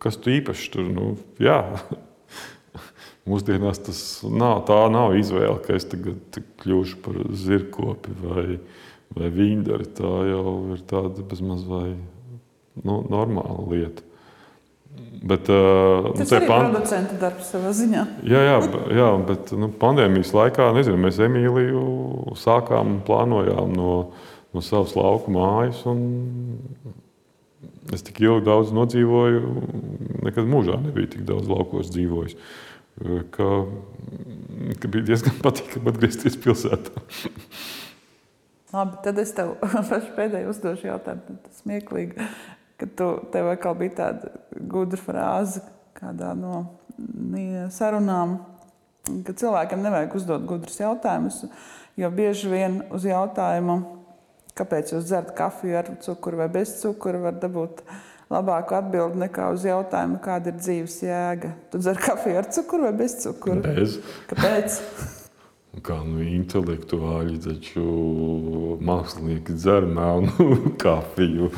kas 0.04 0.18
tu 0.20 0.32
īpaši 0.34 0.72
tur 0.74 0.88
nu, 0.92 1.12
jā. 1.42 1.60
Mūsdienās 3.28 3.80
tas 3.86 4.00
nav, 4.28 4.66
tā 4.68 4.76
nav 4.92 5.14
izvēle, 5.16 5.56
ka 5.64 5.78
es 5.78 5.86
tagad 5.88 6.40
kļūšu 6.60 6.98
par 7.04 7.22
zirkopi 7.40 8.16
vai, 8.20 8.58
vai 9.14 9.30
vīndari. 9.34 9.86
Tā 9.96 10.14
jau 10.30 10.56
ir 10.74 10.82
tāda 10.90 11.24
bezmaz 11.28 11.64
vai 11.68 11.94
nu, 12.82 13.00
normāla 13.10 13.62
lieta. 13.70 14.06
Bet, 15.24 15.48
uh, 15.48 16.12
Tas 16.18 16.30
ir 16.36 16.44
pan... 16.46 16.68
producenta 16.68 17.16
darbs 17.18 17.48
savā 17.54 17.72
ziņā. 17.74 18.02
Jā, 18.28 18.42
jā, 18.44 18.58
jā 18.94 19.06
bet 19.26 19.54
nu, 19.56 19.70
pandēmijas 19.80 20.34
laikā 20.36 20.68
nezinu, 20.76 21.00
mēs 21.00 21.18
Emīliju 21.24 22.34
sākām 22.38 22.98
un 22.98 23.00
plānojām 23.06 23.72
no, 23.74 23.94
no 24.54 24.62
savas 24.62 24.92
lauka 24.98 25.32
mājas. 25.32 25.80
Es 27.94 28.04
tik 28.04 28.20
ilgi 28.24 28.46
daudz 28.46 28.70
nodzīvoju, 28.76 29.54
nekad 30.28 30.46
mūžā 30.50 30.76
nebija 30.82 31.14
tik 31.16 31.24
daudz 31.28 31.48
laukos 31.50 31.90
dzīvojis. 31.94 32.36
Ka, 33.34 33.48
ka 34.78 34.90
bija 34.92 35.08
diezgan 35.08 35.40
patīkami 35.42 35.90
atgriezties 35.90 36.38
pilsētā. 36.44 37.02
Labi, 38.74 38.98
tad 39.04 39.20
es 39.22 39.30
tev 39.36 39.54
pēdējo 40.18 40.50
uzdošu 40.50 40.90
jautājumu. 40.90 41.38
Tas 41.46 41.62
smieklīgi 41.62 42.28
ka 42.76 42.86
tu, 42.96 43.10
tev 43.32 43.50
atkal 43.52 43.76
bija 43.78 43.96
tāda 43.98 44.32
gudra 44.70 45.00
frāze 45.00 45.62
kādā 45.94 46.32
no 46.36 46.64
sarunām, 47.74 48.38
ka 49.26 49.34
cilvēkam 49.38 49.82
nevajag 49.84 50.16
uzdot 50.18 50.46
gudrus 50.48 50.80
jautājumus, 50.80 51.44
jo 51.98 52.10
bieži 52.14 52.50
vien 52.50 52.80
uz 52.94 53.06
jautājumu, 53.06 53.78
kāpēc 54.58 54.94
jūs 54.94 55.06
dzerat 55.08 55.34
kafiju 55.38 55.78
ar 55.80 55.92
cukuru 56.04 56.42
vai 56.42 56.50
bez 56.58 56.76
cukura, 56.82 57.22
var 57.28 57.40
dabūt 57.42 57.82
labāku 58.34 58.78
atbildi 58.78 59.24
nekā 59.26 59.50
uz 59.54 59.66
jautājumu, 59.68 60.20
kāda 60.24 60.50
ir 60.50 60.62
dzīves 60.62 61.02
jēga. 61.06 61.54
Tu 61.70 61.82
dzer 61.82 62.00
kafiju 62.02 62.40
ar 62.42 62.50
cukuru 62.54 62.88
vai 62.88 62.96
bez 63.04 63.20
cukura? 63.22 63.60
Bez. 63.66 64.00
Kāpēc? 64.30 64.80
Kā 65.82 65.96
nu, 66.06 66.20
intelektuāļi, 66.22 67.38
taču 67.42 67.82
mākslinieki 68.84 69.56
dzer 69.58 69.88
melnu 69.90 70.58
kafiju. 70.82 71.50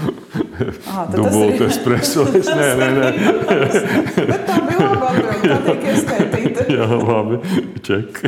Dubultu 1.13 1.67
espreso. 1.69 2.25
Es, 2.39 2.49
nē, 2.49 2.71
nē, 2.81 2.89
nē. 2.97 3.11
Bet 4.17 4.49
tā 4.49 4.57
bija 4.65 4.87
laba 4.87 5.13
atbilde, 5.13 5.53
tā 5.53 5.59
tiek 5.69 5.87
ieskaitīta. 5.93 6.67
Jā, 6.79 6.89
labi, 7.03 7.43
ček. 7.87 8.23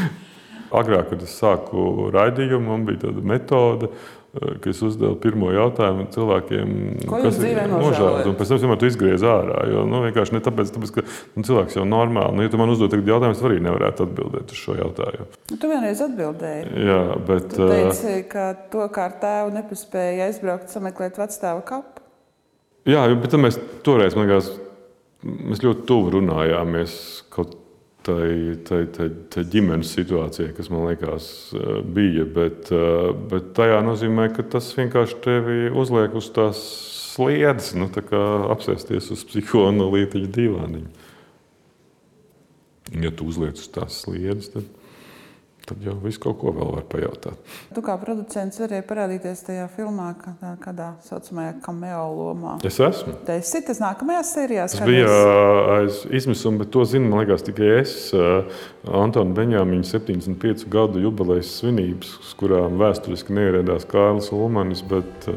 Agrāk, 0.80 1.12
kad 1.12 1.22
es 1.22 1.38
sāku 1.38 2.10
raidījumu, 2.14 2.66
man 2.72 2.86
bija 2.88 3.04
tāda 3.06 3.22
metode, 3.22 3.92
ka 4.34 4.70
es 4.70 4.80
uzdevu 4.82 5.14
pirmo 5.22 5.50
jautājumu 5.54 6.06
cilvēkiem, 6.14 6.72
Ko 7.08 7.20
kas 7.22 7.38
ir 7.44 7.60
nožēlot. 7.70 8.26
Un 8.30 8.36
pēc 8.38 8.50
tam 8.50 8.74
es 8.74 8.80
to 8.82 8.90
izgriezu 8.90 9.28
ārā. 9.30 9.60
Jo, 9.70 9.84
nu, 9.88 10.00
vienkārši 10.08 10.36
ne 10.36 10.42
tāpēc, 10.44 10.72
tāpēc 10.74 10.92
ka 10.96 11.04
nu, 11.06 11.44
cilvēks 11.46 11.78
jau 11.78 11.86
normāli, 11.88 12.36
nu, 12.38 12.46
ja 12.46 12.52
tu 12.52 12.60
man 12.60 12.72
uzdod 12.74 12.92
tagad 12.94 13.12
jautājumu, 13.12 13.38
es 13.38 13.44
arī 13.46 13.60
nevarētu 13.64 14.08
atbildēt 14.08 14.54
uz 14.54 14.60
šo 14.60 14.76
jautājumu. 14.80 15.28
Nu, 15.52 15.58
tu 15.62 15.70
vienreiz 15.70 16.04
atbildēji. 16.04 16.68
Jā, 16.90 17.00
bet. 17.30 17.50
Tu 17.54 17.70
teici, 17.70 18.14
ka 18.30 18.50
to 18.74 18.88
kā 18.94 19.08
ar 19.10 19.18
tēvu 19.22 19.54
nepaspēja 19.58 20.30
aizbraukt, 20.30 20.70
sameklēt 20.74 21.20
vecstāva 21.22 21.62
kapu. 21.66 22.02
Jā, 22.90 23.06
bet 23.16 23.38
mēs 23.40 23.56
toreiz, 23.86 24.16
man 24.18 24.28
liekas, 24.28 24.50
mēs 25.24 25.62
ļoti 25.64 25.86
tuvu 25.88 26.18
runājāmies 26.18 26.96
kaut 27.32 27.54
tai, 28.04 28.56
tai, 28.68 28.80
tai, 28.92 29.08
tai 29.32 29.44
ģimenes 29.50 29.92
situācijai, 29.96 30.52
kas 30.56 30.68
man 30.72 30.86
liekas 30.88 31.28
bija. 31.96 32.26
Bet, 32.36 32.70
bet 33.30 33.52
tajā 33.56 33.80
nozīmē, 33.86 34.28
ka 34.36 34.44
tas 34.56 34.68
vienkārši 34.76 35.20
tevi 35.24 35.58
uzliek 35.72 36.14
uz 36.18 36.28
tās 36.34 36.60
sliedes, 37.14 37.72
nu, 37.78 37.88
apsēsties 38.54 39.10
uz 39.14 39.24
psihoanalītiķa 39.30 40.30
divāniņa. 40.34 41.10
Ja 43.00 43.10
tu 43.16 43.28
uzliec 43.30 43.58
uz 43.58 43.68
tās 43.72 44.02
sliedes, 44.04 44.50
tad 44.52 44.68
tad 45.68 45.84
jau 45.84 45.94
viss 46.02 46.20
kaut 46.20 46.38
ko 46.40 46.52
vēl 46.54 46.72
var 46.74 46.84
pajautāt. 46.92 47.52
Tu 47.74 47.82
kā 47.84 47.96
producents 48.00 48.60
varēji 48.60 48.84
parādīties 48.88 49.44
tajā 49.46 49.66
filmā, 49.72 50.10
kādā, 50.20 50.52
kādā 50.62 50.88
saucamajā 51.06 51.54
cameo 51.64 52.02
lomā. 52.18 52.56
Es 52.66 52.78
esmu. 52.82 53.16
Tas 53.26 53.52
ir 53.56 53.64
tas 53.68 53.80
nākamajās 53.82 54.32
sērijās. 54.36 54.76
Tas 54.76 54.88
bija 54.88 55.14
aiz 55.78 56.02
izmisuma, 56.14 56.62
bet 56.62 56.72
to 56.74 56.84
zinu, 56.88 57.08
man 57.10 57.24
liekas, 57.24 57.46
tikai 57.46 57.70
es. 57.78 57.96
Antona 58.84 59.36
Beņāmiņa 59.36 59.88
75 59.94 60.68
gadu 60.72 61.02
jubilejas 61.02 61.54
svinības, 61.60 62.12
kurām 62.40 62.76
vēsturiski 62.82 63.34
neieradās 63.36 63.88
Kārlis 63.90 64.30
Ulmanis, 64.34 64.84
bet, 64.90 65.28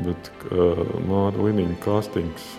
bet 0.00 0.32
Māra 0.50 1.36
Liniņa 1.36 1.76
kastings 1.84 2.54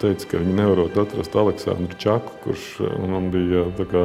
teica, 0.00 0.28
ka 0.30 0.38
viņi 0.40 0.54
nevarot 0.56 0.94
atrast 1.02 1.34
Aleksandru 1.36 1.98
Čaku, 2.00 2.38
kurš 2.46 2.68
man 3.10 3.28
bija 3.34 3.66
tā 3.76 3.84
kā 3.90 4.04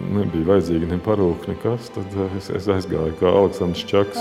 nebija 0.00 0.48
vajadzīga 0.48 0.88
ne 0.90 0.98
parūka, 1.02 1.52
nekas. 1.52 1.88
Tad 1.94 2.16
es, 2.38 2.50
es 2.58 2.68
aizgāju 2.70 3.14
kā 3.20 3.30
Aleksandrs 3.30 3.84
Čaks 3.90 4.20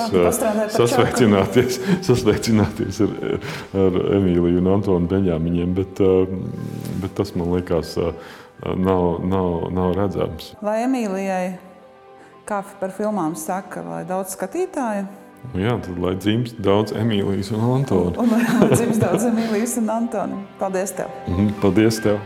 sasveicināties, 0.76 1.80
sasveicināties 2.08 3.02
ar, 3.06 3.18
ar 3.86 4.00
Emīliju 4.20 4.62
un 4.62 4.72
Antonu 4.76 5.12
Beņāmiņiem, 5.12 5.76
bet, 5.78 6.04
bet 7.04 7.18
tas 7.20 7.34
man 7.40 7.54
liekas 7.58 7.96
nav, 7.98 9.04
nav, 9.28 9.50
nav 9.74 9.94
redzams. 10.00 10.54
Lai 10.66 10.82
Emīlijai 10.86 11.58
kāfi 12.50 12.80
par 12.80 12.94
filmām 12.96 13.38
saka, 13.40 13.84
lai 13.88 14.04
daudz 14.08 14.36
skatītāju? 14.38 15.08
Nu 15.52 15.60
jā, 15.60 15.74
tad 15.84 15.98
lai 16.00 16.14
dzimst 16.16 16.60
daudz 16.64 16.94
Emīlijas 16.96 17.52
un 17.52 17.66
Antona. 17.68 18.16
Un, 18.24 18.32
un 18.32 18.62
lai 18.64 18.70
dzimst 18.72 19.04
daudz 19.04 19.28
Emīlijas 19.28 19.76
un 19.82 19.92
Antona. 19.92 20.40
Paldies 20.62 20.96
tev! 20.96 21.12
Paldies 21.60 22.00
tev! 22.04 22.22